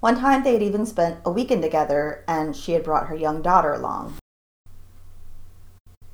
One 0.00 0.18
time 0.18 0.42
they 0.42 0.54
had 0.54 0.62
even 0.62 0.86
spent 0.86 1.18
a 1.26 1.30
weekend 1.30 1.60
together 1.60 2.24
and 2.26 2.56
she 2.56 2.72
had 2.72 2.84
brought 2.84 3.08
her 3.08 3.14
young 3.14 3.42
daughter 3.42 3.74
along. 3.74 4.14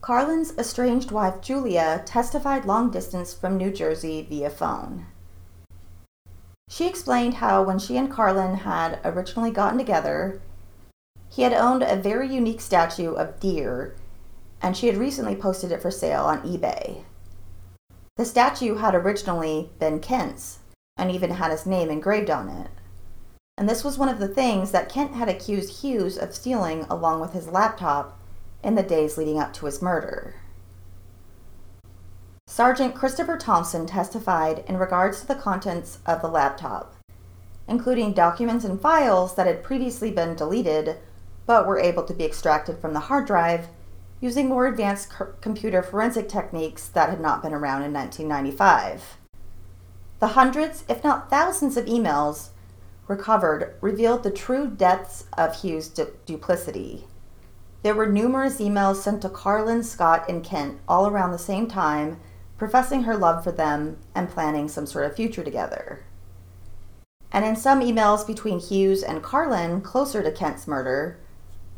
Carlin's 0.01 0.59
estranged 0.59 1.13
wife 1.13 1.41
Julia 1.41 2.03
testified 2.05 2.65
long 2.65 2.91
distance 2.91 3.33
from 3.33 3.57
New 3.57 3.71
Jersey 3.71 4.27
via 4.29 4.51
phone. 4.51 5.07
She 6.69 6.89
explained 6.89 7.35
how 7.35 7.63
when 7.63 7.79
she 7.79 7.97
and 7.97 8.11
Carlin 8.11 8.57
had 8.57 8.99
originally 9.05 9.53
gotten 9.53 9.79
together, 9.79 10.41
he 11.29 11.43
had 11.43 11.53
owned 11.53 11.85
a 11.85 11.95
very 11.95 12.27
unique 12.27 12.61
statue 12.61 13.13
of 13.13 13.39
deer, 13.39 13.95
and 14.63 14.77
she 14.77 14.87
had 14.87 14.97
recently 14.97 15.35
posted 15.35 15.73
it 15.73 15.83
for 15.83 15.91
sale 15.91 16.23
on 16.23 16.41
eBay. 16.43 17.03
The 18.17 18.25
statue 18.25 18.77
had 18.77 18.95
originally 18.95 19.71
been 19.79 19.99
Kent's 19.99 20.61
and 20.97 21.11
even 21.11 21.33
had 21.33 21.51
his 21.51 21.67
name 21.67 21.91
engraved 21.91 22.31
on 22.31 22.49
it. 22.49 22.71
And 23.59 23.69
this 23.69 23.85
was 23.85 23.99
one 23.99 24.09
of 24.09 24.19
the 24.19 24.29
things 24.29 24.71
that 24.71 24.89
Kent 24.89 25.15
had 25.15 25.29
accused 25.29 25.83
Hughes 25.83 26.17
of 26.17 26.35
stealing 26.35 26.85
along 26.85 27.21
with 27.21 27.33
his 27.33 27.49
laptop 27.49 28.19
in 28.63 28.77
the 28.77 28.83
days 28.83 29.19
leading 29.19 29.39
up 29.39 29.53
to 29.55 29.67
his 29.67 29.83
murder. 29.83 30.37
Sergeant 32.47 32.95
Christopher 32.95 33.39
Thompson 33.39 33.87
testified 33.87 34.65
in 34.69 34.77
regards 34.77 35.21
to 35.21 35.27
the 35.27 35.35
contents 35.35 35.99
of 36.07 36.21
the 36.21 36.29
laptop, 36.29 36.95
including 37.67 38.13
documents 38.13 38.65
and 38.65 38.81
files 38.81 39.35
that 39.35 39.47
had 39.47 39.65
previously 39.65 40.11
been 40.11 40.35
deleted 40.35 40.99
but 41.47 41.67
were 41.67 41.79
able 41.79 42.05
to 42.05 42.15
be 42.15 42.25
extracted 42.25 42.79
from 42.79 42.93
the 42.93 43.01
hard 43.01 43.27
drive 43.27 43.69
using 44.23 44.49
more 44.49 44.69
advanced 44.69 45.13
computer 45.41 45.83
forensic 45.83 46.29
techniques 46.29 46.87
that 46.87 47.11
had 47.11 47.21
not 47.21 47.43
been 47.43 47.53
around 47.53 47.83
in 47.83 47.93
1995. 47.93 49.19
The 50.21 50.29
hundreds, 50.29 50.85
if 50.89 51.03
not 51.03 51.29
thousands, 51.29 51.77
of 51.77 51.87
emails 51.87 52.51
recovered 53.09 53.75
revealed 53.81 54.23
the 54.23 54.31
true 54.31 54.69
depths 54.69 55.25
of 55.37 55.61
Hughes' 55.61 55.89
du- 55.89 56.13
duplicity. 56.25 57.05
There 57.83 57.97
were 57.97 58.07
numerous 58.07 58.59
emails 58.59 58.97
sent 58.97 59.23
to 59.23 59.29
Carlin, 59.29 59.83
Scott, 59.83 60.29
and 60.29 60.45
Kent 60.45 60.79
all 60.87 61.09
around 61.09 61.33
the 61.33 61.39
same 61.39 61.67
time, 61.67 62.21
professing 62.57 63.03
her 63.03 63.17
love 63.17 63.43
for 63.43 63.51
them 63.51 63.99
and 64.15 64.31
planning 64.31 64.69
some 64.69 64.87
sort 64.87 65.05
of 65.05 65.17
future 65.17 65.43
together. 65.43 66.05
And 67.33 67.45
in 67.45 67.57
some 67.57 67.81
emails 67.81 68.25
between 68.25 68.61
Hughes 68.61 69.03
and 69.03 69.21
Carlin 69.21 69.81
closer 69.81 70.23
to 70.23 70.31
Kent's 70.31 70.69
murder, 70.69 71.19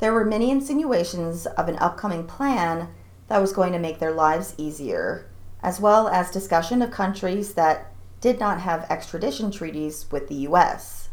there 0.05 0.12
were 0.12 0.27
many 0.27 0.51
insinuations 0.51 1.47
of 1.47 1.67
an 1.67 1.79
upcoming 1.79 2.27
plan 2.27 2.88
that 3.29 3.40
was 3.40 3.55
going 3.55 3.73
to 3.73 3.79
make 3.79 4.01
their 4.01 4.12
lives 4.12 4.55
easier, 4.59 5.25
as 5.62 5.81
well 5.81 6.09
as 6.09 6.31
discussion 6.31 6.83
of 6.83 6.90
countries 6.90 7.55
that 7.55 7.90
did 8.21 8.38
not 8.38 8.61
have 8.61 8.85
extradition 8.90 9.51
treaties 9.51 10.05
with 10.11 10.29
the 10.29 10.47
US. 10.49 11.09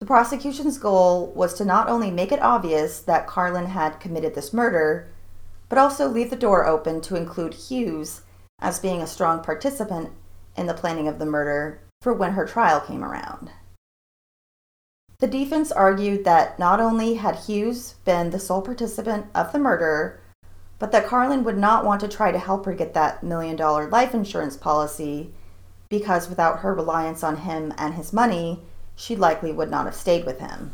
The 0.00 0.06
prosecution's 0.06 0.78
goal 0.78 1.28
was 1.36 1.54
to 1.54 1.64
not 1.64 1.88
only 1.88 2.10
make 2.10 2.32
it 2.32 2.42
obvious 2.42 2.98
that 2.98 3.28
Carlin 3.28 3.66
had 3.66 4.00
committed 4.00 4.34
this 4.34 4.52
murder, 4.52 5.06
but 5.68 5.78
also 5.78 6.08
leave 6.08 6.30
the 6.30 6.36
door 6.36 6.66
open 6.66 7.00
to 7.02 7.14
include 7.14 7.54
Hughes 7.54 8.22
as 8.58 8.80
being 8.80 9.00
a 9.00 9.06
strong 9.06 9.44
participant 9.44 10.10
in 10.56 10.66
the 10.66 10.74
planning 10.74 11.06
of 11.06 11.20
the 11.20 11.24
murder 11.24 11.80
for 12.02 12.12
when 12.12 12.32
her 12.32 12.46
trial 12.46 12.80
came 12.80 13.04
around. 13.04 13.52
The 15.18 15.26
defense 15.26 15.70
argued 15.70 16.24
that 16.24 16.58
not 16.58 16.80
only 16.80 17.14
had 17.14 17.36
Hughes 17.36 17.94
been 18.04 18.30
the 18.30 18.38
sole 18.38 18.62
participant 18.62 19.26
of 19.34 19.52
the 19.52 19.58
murder, 19.58 20.20
but 20.78 20.92
that 20.92 21.06
Carlin 21.06 21.44
would 21.44 21.56
not 21.56 21.84
want 21.84 22.00
to 22.00 22.08
try 22.08 22.32
to 22.32 22.38
help 22.38 22.66
her 22.66 22.74
get 22.74 22.94
that 22.94 23.22
million 23.22 23.56
dollar 23.56 23.88
life 23.88 24.12
insurance 24.12 24.56
policy 24.56 25.32
because 25.88 26.28
without 26.28 26.60
her 26.60 26.74
reliance 26.74 27.22
on 27.22 27.38
him 27.38 27.72
and 27.78 27.94
his 27.94 28.12
money, 28.12 28.60
she 28.96 29.14
likely 29.14 29.52
would 29.52 29.70
not 29.70 29.86
have 29.86 29.94
stayed 29.94 30.26
with 30.26 30.40
him. 30.40 30.72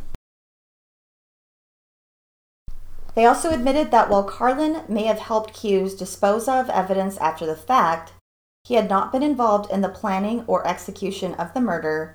They 3.15 3.27
also 3.27 3.51
admitted 3.51 3.91
that 3.91 4.09
while 4.09 4.25
Carlin 4.25 4.83
may 4.89 5.05
have 5.05 5.19
helped 5.19 5.59
Hughes 5.59 5.95
dispose 5.95 6.49
of 6.49 6.71
evidence 6.71 7.19
after 7.19 7.45
the 7.45 7.57
fact, 7.57 8.13
he 8.65 8.75
had 8.75 8.89
not 8.89 9.13
been 9.13 9.23
involved 9.23 9.71
in 9.71 9.81
the 9.81 9.89
planning 9.89 10.45
or 10.47 10.67
execution 10.67 11.35
of 11.35 11.53
the 11.53 11.61
murder, 11.61 12.15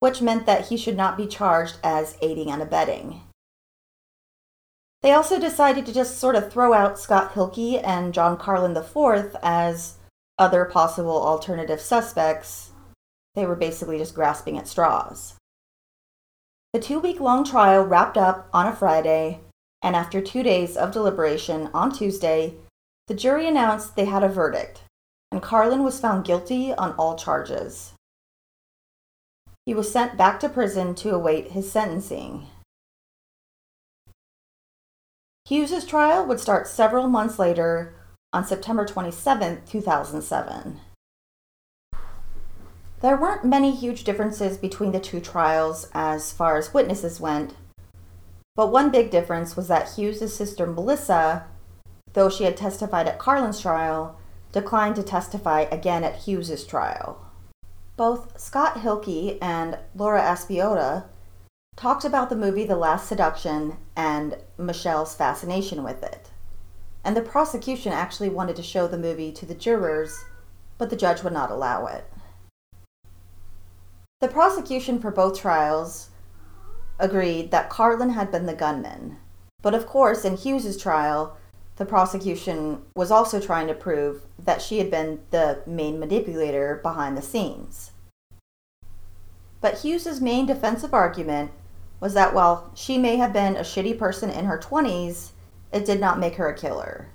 which 0.00 0.22
meant 0.22 0.46
that 0.46 0.68
he 0.68 0.76
should 0.76 0.96
not 0.96 1.16
be 1.16 1.26
charged 1.26 1.78
as 1.82 2.16
aiding 2.22 2.50
and 2.50 2.62
abetting. 2.62 3.22
They 5.02 5.12
also 5.12 5.38
decided 5.38 5.86
to 5.86 5.94
just 5.94 6.18
sort 6.18 6.34
of 6.34 6.52
throw 6.52 6.72
out 6.72 6.98
Scott 6.98 7.32
Hilke 7.34 7.80
and 7.84 8.12
John 8.12 8.36
Carlin 8.36 8.76
IV 8.76 9.36
as 9.42 9.94
other 10.38 10.64
possible 10.64 11.22
alternative 11.22 11.80
suspects. 11.80 12.70
They 13.34 13.46
were 13.46 13.56
basically 13.56 13.98
just 13.98 14.14
grasping 14.14 14.58
at 14.58 14.66
straws. 14.66 15.34
The 16.72 16.80
two 16.80 16.98
week 16.98 17.20
long 17.20 17.44
trial 17.44 17.84
wrapped 17.84 18.18
up 18.18 18.48
on 18.52 18.66
a 18.66 18.74
Friday, 18.74 19.40
and 19.82 19.94
after 19.94 20.20
two 20.20 20.42
days 20.42 20.76
of 20.76 20.92
deliberation 20.92 21.70
on 21.72 21.92
Tuesday, 21.92 22.54
the 23.06 23.14
jury 23.14 23.46
announced 23.46 23.96
they 23.96 24.04
had 24.04 24.22
a 24.22 24.28
verdict, 24.28 24.82
and 25.32 25.40
Carlin 25.40 25.82
was 25.82 26.00
found 26.00 26.24
guilty 26.24 26.74
on 26.74 26.92
all 26.92 27.16
charges. 27.16 27.94
He 29.68 29.74
was 29.74 29.92
sent 29.92 30.16
back 30.16 30.40
to 30.40 30.48
prison 30.48 30.94
to 30.94 31.14
await 31.14 31.50
his 31.50 31.70
sentencing. 31.70 32.46
Hughes's 35.44 35.84
trial 35.84 36.24
would 36.24 36.40
start 36.40 36.66
several 36.66 37.06
months 37.06 37.38
later 37.38 37.94
on 38.32 38.46
September 38.46 38.86
27, 38.86 39.60
2007. 39.66 40.80
There 43.02 43.16
weren't 43.18 43.44
many 43.44 43.72
huge 43.72 44.04
differences 44.04 44.56
between 44.56 44.92
the 44.92 45.00
two 45.00 45.20
trials 45.20 45.90
as 45.92 46.32
far 46.32 46.56
as 46.56 46.72
witnesses 46.72 47.20
went, 47.20 47.54
but 48.56 48.72
one 48.72 48.90
big 48.90 49.10
difference 49.10 49.54
was 49.54 49.68
that 49.68 49.96
Hughes' 49.96 50.34
sister 50.34 50.66
Melissa, 50.66 51.44
though 52.14 52.30
she 52.30 52.44
had 52.44 52.56
testified 52.56 53.06
at 53.06 53.18
Carlin's 53.18 53.60
trial, 53.60 54.18
declined 54.50 54.96
to 54.96 55.02
testify 55.02 55.66
again 55.70 56.04
at 56.04 56.20
Hughes' 56.20 56.64
trial. 56.64 57.27
Both 57.98 58.38
Scott 58.38 58.76
Hilke 58.76 59.38
and 59.42 59.76
Laura 59.92 60.22
Aspiotta 60.22 61.06
talked 61.74 62.04
about 62.04 62.30
the 62.30 62.36
movie 62.36 62.64
The 62.64 62.76
Last 62.76 63.08
Seduction 63.08 63.76
and 63.96 64.36
Michelle's 64.56 65.16
fascination 65.16 65.82
with 65.82 66.04
it. 66.04 66.30
And 67.02 67.16
the 67.16 67.22
prosecution 67.22 67.92
actually 67.92 68.28
wanted 68.28 68.54
to 68.54 68.62
show 68.62 68.86
the 68.86 68.96
movie 68.96 69.32
to 69.32 69.44
the 69.44 69.54
jurors, 69.54 70.24
but 70.78 70.90
the 70.90 70.96
judge 70.96 71.24
would 71.24 71.32
not 71.32 71.50
allow 71.50 71.86
it. 71.86 72.08
The 74.20 74.28
prosecution 74.28 75.00
for 75.00 75.10
both 75.10 75.36
trials 75.36 76.10
agreed 77.00 77.50
that 77.50 77.68
Carlin 77.68 78.10
had 78.10 78.30
been 78.30 78.46
the 78.46 78.54
gunman. 78.54 79.16
But 79.60 79.74
of 79.74 79.88
course, 79.88 80.24
in 80.24 80.36
Hughes's 80.36 80.80
trial, 80.80 81.36
the 81.78 81.86
prosecution 81.86 82.82
was 82.96 83.12
also 83.12 83.40
trying 83.40 83.68
to 83.68 83.74
prove 83.74 84.22
that 84.38 84.60
she 84.60 84.78
had 84.78 84.90
been 84.90 85.20
the 85.30 85.62
main 85.64 85.98
manipulator 86.00 86.80
behind 86.82 87.16
the 87.16 87.22
scenes. 87.22 87.92
But 89.60 89.78
Hughes's 89.78 90.20
main 90.20 90.44
defensive 90.44 90.92
argument 90.92 91.52
was 92.00 92.14
that 92.14 92.34
while 92.34 92.70
she 92.74 92.98
may 92.98 93.16
have 93.16 93.32
been 93.32 93.56
a 93.56 93.60
shitty 93.60 93.96
person 93.96 94.28
in 94.28 94.44
her 94.44 94.58
20s, 94.58 95.30
it 95.72 95.84
did 95.84 96.00
not 96.00 96.18
make 96.18 96.34
her 96.34 96.48
a 96.48 96.56
killer. 96.56 97.08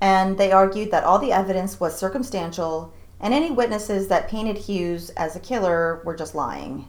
And 0.00 0.38
they 0.38 0.52
argued 0.52 0.90
that 0.90 1.04
all 1.04 1.18
the 1.18 1.32
evidence 1.32 1.78
was 1.78 1.96
circumstantial 1.96 2.92
and 3.20 3.32
any 3.32 3.50
witnesses 3.52 4.08
that 4.08 4.28
painted 4.28 4.58
Hughes 4.58 5.10
as 5.10 5.36
a 5.36 5.40
killer 5.40 6.02
were 6.04 6.16
just 6.16 6.34
lying. 6.34 6.88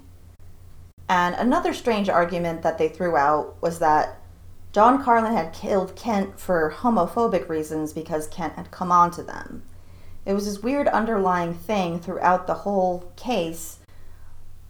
And 1.08 1.36
another 1.36 1.74
strange 1.74 2.10
argument 2.10 2.64
that 2.64 2.80
they 2.80 2.90
threw 2.90 3.16
out 3.16 3.62
was 3.62 3.78
that 3.80 4.20
John 4.76 5.02
Carlin 5.02 5.32
had 5.32 5.54
killed 5.54 5.96
Kent 5.96 6.38
for 6.38 6.76
homophobic 6.80 7.48
reasons 7.48 7.94
because 7.94 8.28
Kent 8.28 8.56
had 8.56 8.72
come 8.72 8.92
on 8.92 9.10
to 9.12 9.24
them. 9.24 9.64
It 10.26 10.34
was 10.34 10.48
this 10.48 10.62
weird 10.62 10.90
underlying 10.90 11.54
thing 11.54 12.02
throughout 12.02 12.46
the 12.46 12.56
whole 12.56 13.10
case, 13.16 13.80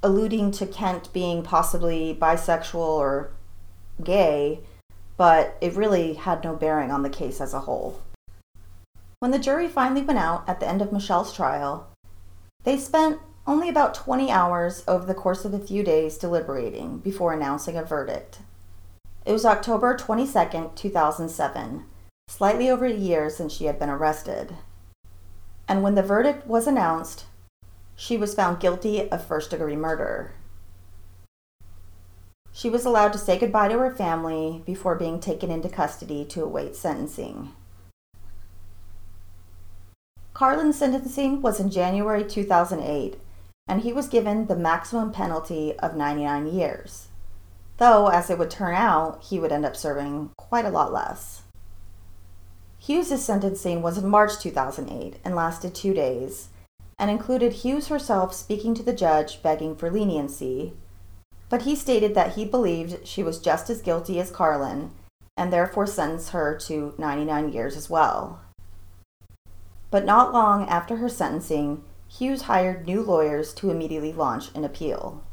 alluding 0.04 0.52
to 0.52 0.68
Kent 0.68 1.12
being 1.12 1.41
possibly 1.41 2.15
bisexual 2.22 2.76
or 2.76 3.32
gay, 4.04 4.60
but 5.18 5.58
it 5.60 5.74
really 5.74 6.13
had 6.13 6.44
no 6.44 6.56
bearing 6.56 6.91
on 6.91 7.02
the 7.02 7.10
case 7.10 7.41
as 7.41 7.56
a 7.56 7.62
whole. 7.62 8.04
When 9.18 9.32
the 9.32 9.39
jury 9.39 9.68
finally 9.68 10.04
went 10.04 10.20
out 10.20 10.48
at 10.48 10.60
the 10.60 10.68
end 10.68 10.84
of 10.84 10.91
Michelle's 10.91 11.34
trial, 11.34 11.89
they 12.63 12.78
spent 12.78 13.18
only 13.48 13.70
about 13.70 13.96
20 13.96 14.30
hours 14.30 14.84
over 14.88 15.08
the 15.08 15.15
course 15.15 15.46
of 15.46 15.56
a 15.56 15.60
few 15.60 15.82
days 15.82 16.20
deliberating 16.20 17.00
before 17.00 17.34
announcing 17.34 17.76
a 17.76 17.84
verdict. 17.84 18.41
It 19.26 19.32
was 19.32 19.44
October 19.44 19.98
22, 19.98 20.72
2007, 20.76 21.86
slightly 22.28 22.70
over 22.70 22.86
a 22.86 22.94
year 22.94 23.28
since 23.32 23.54
she 23.54 23.66
had 23.66 23.80
been 23.80 23.90
arrested. 23.90 24.56
And 25.68 25.82
when 25.82 25.96
the 25.96 26.04
verdict 26.04 26.46
was 26.46 26.68
announced, 26.68 27.26
she 27.96 28.18
was 28.18 28.36
found 28.36 28.60
guilty 28.60 29.10
of 29.10 29.26
first 29.26 29.50
degree 29.50 29.76
murder. 29.76 30.34
She 32.54 32.70
was 32.70 32.86
allowed 32.86 33.14
to 33.14 33.18
say 33.18 33.40
goodbye 33.40 33.70
to 33.70 33.80
her 33.80 33.96
family 33.96 34.62
before 34.64 34.94
being 34.94 35.20
taken 35.20 35.50
into 35.50 35.70
custody 35.70 36.24
to 36.26 36.44
await 36.44 36.76
sentencing. 36.76 37.52
Carlin's 40.36 40.78
sentencing 40.78 41.42
was 41.42 41.60
in 41.60 41.72
January 41.72 42.24
2008, 42.24 43.20
and 43.68 43.82
he 43.82 43.92
was 43.92 44.08
given 44.08 44.46
the 44.46 44.56
maximum 44.56 45.12
penalty 45.12 45.74
of 45.80 45.96
99 45.96 46.46
years. 46.46 47.08
Though, 47.78 48.08
as 48.08 48.30
it 48.30 48.38
would 48.38 48.50
turn 48.50 48.76
out, 48.76 49.24
he 49.24 49.40
would 49.40 49.52
end 49.52 49.66
up 49.66 49.76
serving 49.76 50.32
quite 50.38 50.66
a 50.66 50.70
lot 50.70 50.94
less. 50.94 51.44
Hughes' 52.80 53.24
sentencing 53.24 53.82
was 53.82 53.98
in 53.98 54.08
March 54.08 54.40
2008 54.40 55.18
and 55.26 55.36
lasted 55.36 55.74
two 55.74 55.94
days, 55.94 56.50
and 56.98 57.10
included 57.10 57.52
Hughes 57.52 57.88
herself 57.88 58.34
speaking 58.34 58.74
to 58.76 58.84
the 58.84 58.94
judge 58.94 59.42
begging 59.42 59.76
for 59.76 59.90
leniency. 59.90 60.74
But 61.50 61.64
he 61.64 61.76
stated 61.76 62.16
that 62.16 62.36
he 62.36 62.46
believed 62.46 63.08
she 63.08 63.24
was 63.24 63.40
just 63.40 63.70
as 63.70 63.82
guilty 63.82 64.20
as 64.20 64.32
Carlin 64.32 64.92
and 65.38 65.52
therefore 65.52 65.86
sentenced 65.88 66.30
her 66.30 66.58
to 66.58 66.94
99 66.98 67.52
years 67.52 67.76
as 67.76 67.90
well. 67.90 68.40
But 69.92 70.06
not 70.06 70.34
long 70.34 70.68
after 70.68 70.98
her 70.98 71.10
sentencing, 71.10 71.84
Hughes 72.08 72.44
hired 72.44 72.86
new 72.86 73.02
lawyers 73.02 73.54
to 73.56 73.70
immediately 73.70 74.14
launch 74.14 74.54
an 74.56 74.64
appeal. 74.64 75.24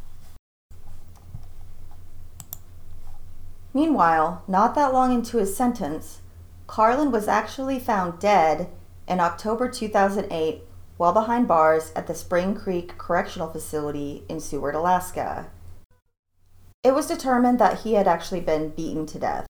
Meanwhile, 3.75 4.43
not 4.47 4.75
that 4.75 4.93
long 4.93 5.13
into 5.13 5.39
his 5.39 5.57
sentence, 5.57 6.21
Carlin 6.67 7.11
was 7.11 7.29
actually 7.29 7.79
found 7.79 8.19
dead 8.19 8.69
in 9.09 9.21
October 9.21 9.69
2008 9.69 10.63
while 10.97 11.13
behind 11.13 11.49
bars 11.49 11.93
at 11.97 12.07
the 12.07 12.15
Spring 12.15 12.55
Creek 12.55 12.97
Correctional 12.99 13.49
Facility 13.49 14.25
in 14.29 14.41
Seward, 14.41 14.75
Alaska. 14.75 15.51
It 16.85 16.95
was 16.95 17.07
determined 17.07 17.59
that 17.59 17.81
he 17.81 17.95
had 17.95 18.07
actually 18.07 18.41
been 18.41 18.71
beaten 18.71 19.07
to 19.07 19.19
death, 19.19 19.47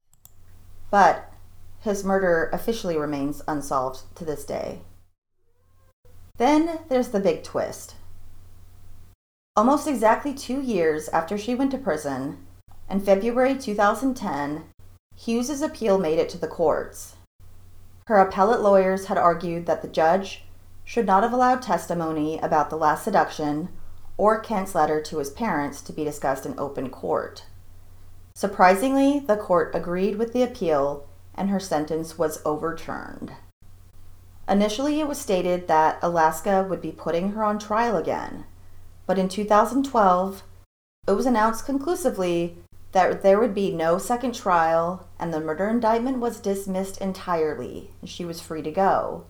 but 0.91 1.33
his 1.81 2.05
murder 2.05 2.49
officially 2.53 2.97
remains 2.97 3.43
unsolved 3.49 4.03
to 4.17 4.25
this 4.25 4.45
day. 4.45 4.81
Then 6.37 6.81
there's 6.89 7.09
the 7.09 7.21
big 7.21 7.43
twist. 7.43 7.97
Almost 9.57 9.89
exactly 9.89 10.33
two 10.33 10.61
years 10.63 11.09
after 11.09 11.37
she 11.37 11.55
went 11.55 11.73
to 11.73 11.79
prison, 11.79 12.47
in 12.93 13.01
February 13.01 13.57
2010, 13.57 14.65
Hughes's 15.17 15.63
appeal 15.63 15.97
made 15.97 16.19
it 16.19 16.29
to 16.29 16.37
the 16.37 16.47
courts. 16.47 17.17
Her 18.07 18.19
appellate 18.19 18.61
lawyers 18.61 19.07
had 19.07 19.17
argued 19.17 19.65
that 19.65 19.81
the 19.81 19.89
judge 19.89 20.45
should 20.85 21.07
not 21.07 21.23
have 21.23 21.33
allowed 21.33 21.63
testimony 21.63 22.39
about 22.41 22.69
the 22.69 22.77
last 22.77 23.03
seduction 23.03 23.71
or 24.19 24.41
Kent's 24.41 24.75
letter 24.75 25.01
to 25.01 25.19
his 25.19 25.31
parents 25.31 25.81
to 25.81 25.93
be 25.93 26.05
discussed 26.05 26.45
in 26.45 26.59
open 26.59 26.91
court. 26.91 27.47
Surprisingly, 28.35 29.21
the 29.21 29.37
court 29.37 29.75
agreed 29.75 30.17
with 30.17 30.35
the 30.35 30.43
appeal 30.43 31.07
and 31.35 31.49
her 31.49 31.61
sentence 31.61 32.19
was 32.19 32.43
overturned. 32.45 33.33
Initially, 34.47 35.01
it 35.01 35.09
was 35.09 35.19
stated 35.19 35.67
that 35.67 35.99
Alaska 36.03 36.67
would 36.69 36.83
be 36.83 36.93
putting 36.93 37.33
her 37.33 37.43
on 37.43 37.59
trial 37.59 37.97
again, 37.97 38.45
but 39.07 39.19
in 39.19 39.31
2012, 39.31 40.43
it 41.09 41.13
was 41.13 41.25
announced 41.25 41.65
conclusively 41.65 42.62
that 42.93 43.23
there 43.23 43.39
would 43.39 43.55
be 43.55 43.73
no 43.73 43.99
second 43.99 44.35
trial 44.35 45.09
and 45.19 45.33
the 45.33 45.41
murder 45.41 45.69
indictment 45.69 46.19
was 46.19 46.41
dismissed 46.41 47.01
entirely 47.01 47.91
and 48.01 48.09
she 48.09 48.25
was 48.25 48.41
free 48.41 48.63
to 48.63 48.71
go, 48.71 49.25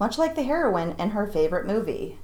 much 0.00 0.18
like 0.18 0.34
the 0.34 0.44
heroine 0.44 0.94
in 0.98 1.10
her 1.10 1.26
favorite 1.26 1.66
movie. 1.66 2.18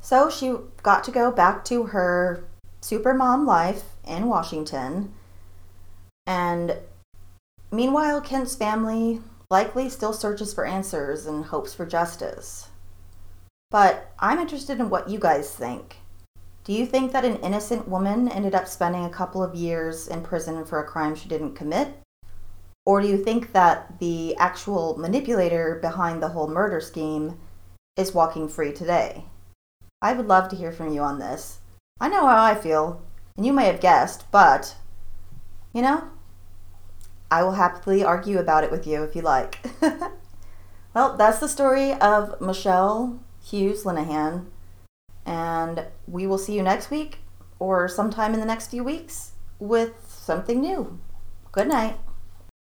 So 0.00 0.30
she 0.30 0.54
got 0.82 1.04
to 1.04 1.10
go 1.10 1.30
back 1.30 1.64
to 1.66 1.84
her 1.84 2.44
supermom 2.80 3.46
life 3.46 3.84
in 4.06 4.28
Washington 4.28 5.12
and 6.26 6.76
Meanwhile, 7.70 8.20
Kent's 8.20 8.54
family 8.54 9.20
likely 9.50 9.88
still 9.88 10.12
searches 10.12 10.54
for 10.54 10.64
answers 10.64 11.26
and 11.26 11.44
hopes 11.44 11.74
for 11.74 11.84
justice. 11.84 12.68
But 13.70 14.12
I'm 14.18 14.38
interested 14.38 14.78
in 14.78 14.88
what 14.88 15.10
you 15.10 15.18
guys 15.18 15.50
think. 15.54 15.96
Do 16.66 16.72
you 16.72 16.84
think 16.84 17.12
that 17.12 17.24
an 17.24 17.36
innocent 17.44 17.86
woman 17.86 18.28
ended 18.28 18.52
up 18.52 18.66
spending 18.66 19.04
a 19.04 19.08
couple 19.08 19.40
of 19.40 19.54
years 19.54 20.08
in 20.08 20.22
prison 20.22 20.64
for 20.64 20.80
a 20.80 20.84
crime 20.84 21.14
she 21.14 21.28
didn't 21.28 21.54
commit? 21.54 21.96
Or 22.84 23.00
do 23.00 23.06
you 23.06 23.22
think 23.22 23.52
that 23.52 24.00
the 24.00 24.34
actual 24.36 24.98
manipulator 24.98 25.78
behind 25.80 26.20
the 26.20 26.30
whole 26.30 26.48
murder 26.48 26.80
scheme 26.80 27.38
is 27.96 28.14
walking 28.14 28.48
free 28.48 28.72
today? 28.72 29.26
I 30.02 30.14
would 30.14 30.26
love 30.26 30.48
to 30.48 30.56
hear 30.56 30.72
from 30.72 30.92
you 30.92 31.02
on 31.02 31.20
this. 31.20 31.60
I 32.00 32.08
know 32.08 32.26
how 32.26 32.42
I 32.42 32.56
feel, 32.56 33.00
and 33.36 33.46
you 33.46 33.52
may 33.52 33.66
have 33.66 33.80
guessed, 33.80 34.28
but, 34.32 34.74
you 35.72 35.82
know, 35.82 36.08
I 37.30 37.44
will 37.44 37.52
happily 37.52 38.02
argue 38.02 38.40
about 38.40 38.64
it 38.64 38.72
with 38.72 38.88
you 38.88 39.04
if 39.04 39.14
you 39.14 39.22
like. 39.22 39.60
well, 40.94 41.16
that's 41.16 41.38
the 41.38 41.48
story 41.48 41.92
of 41.92 42.40
Michelle 42.40 43.20
Hughes 43.40 43.84
Linehan. 43.84 44.46
And 45.26 45.84
we 46.06 46.26
will 46.26 46.38
see 46.38 46.54
you 46.54 46.62
next 46.62 46.90
week 46.90 47.18
or 47.58 47.88
sometime 47.88 48.32
in 48.32 48.40
the 48.40 48.46
next 48.46 48.70
few 48.70 48.84
weeks 48.84 49.32
with 49.58 49.92
something 50.08 50.60
new. 50.60 51.00
Good 51.52 51.68
night. 51.68 51.98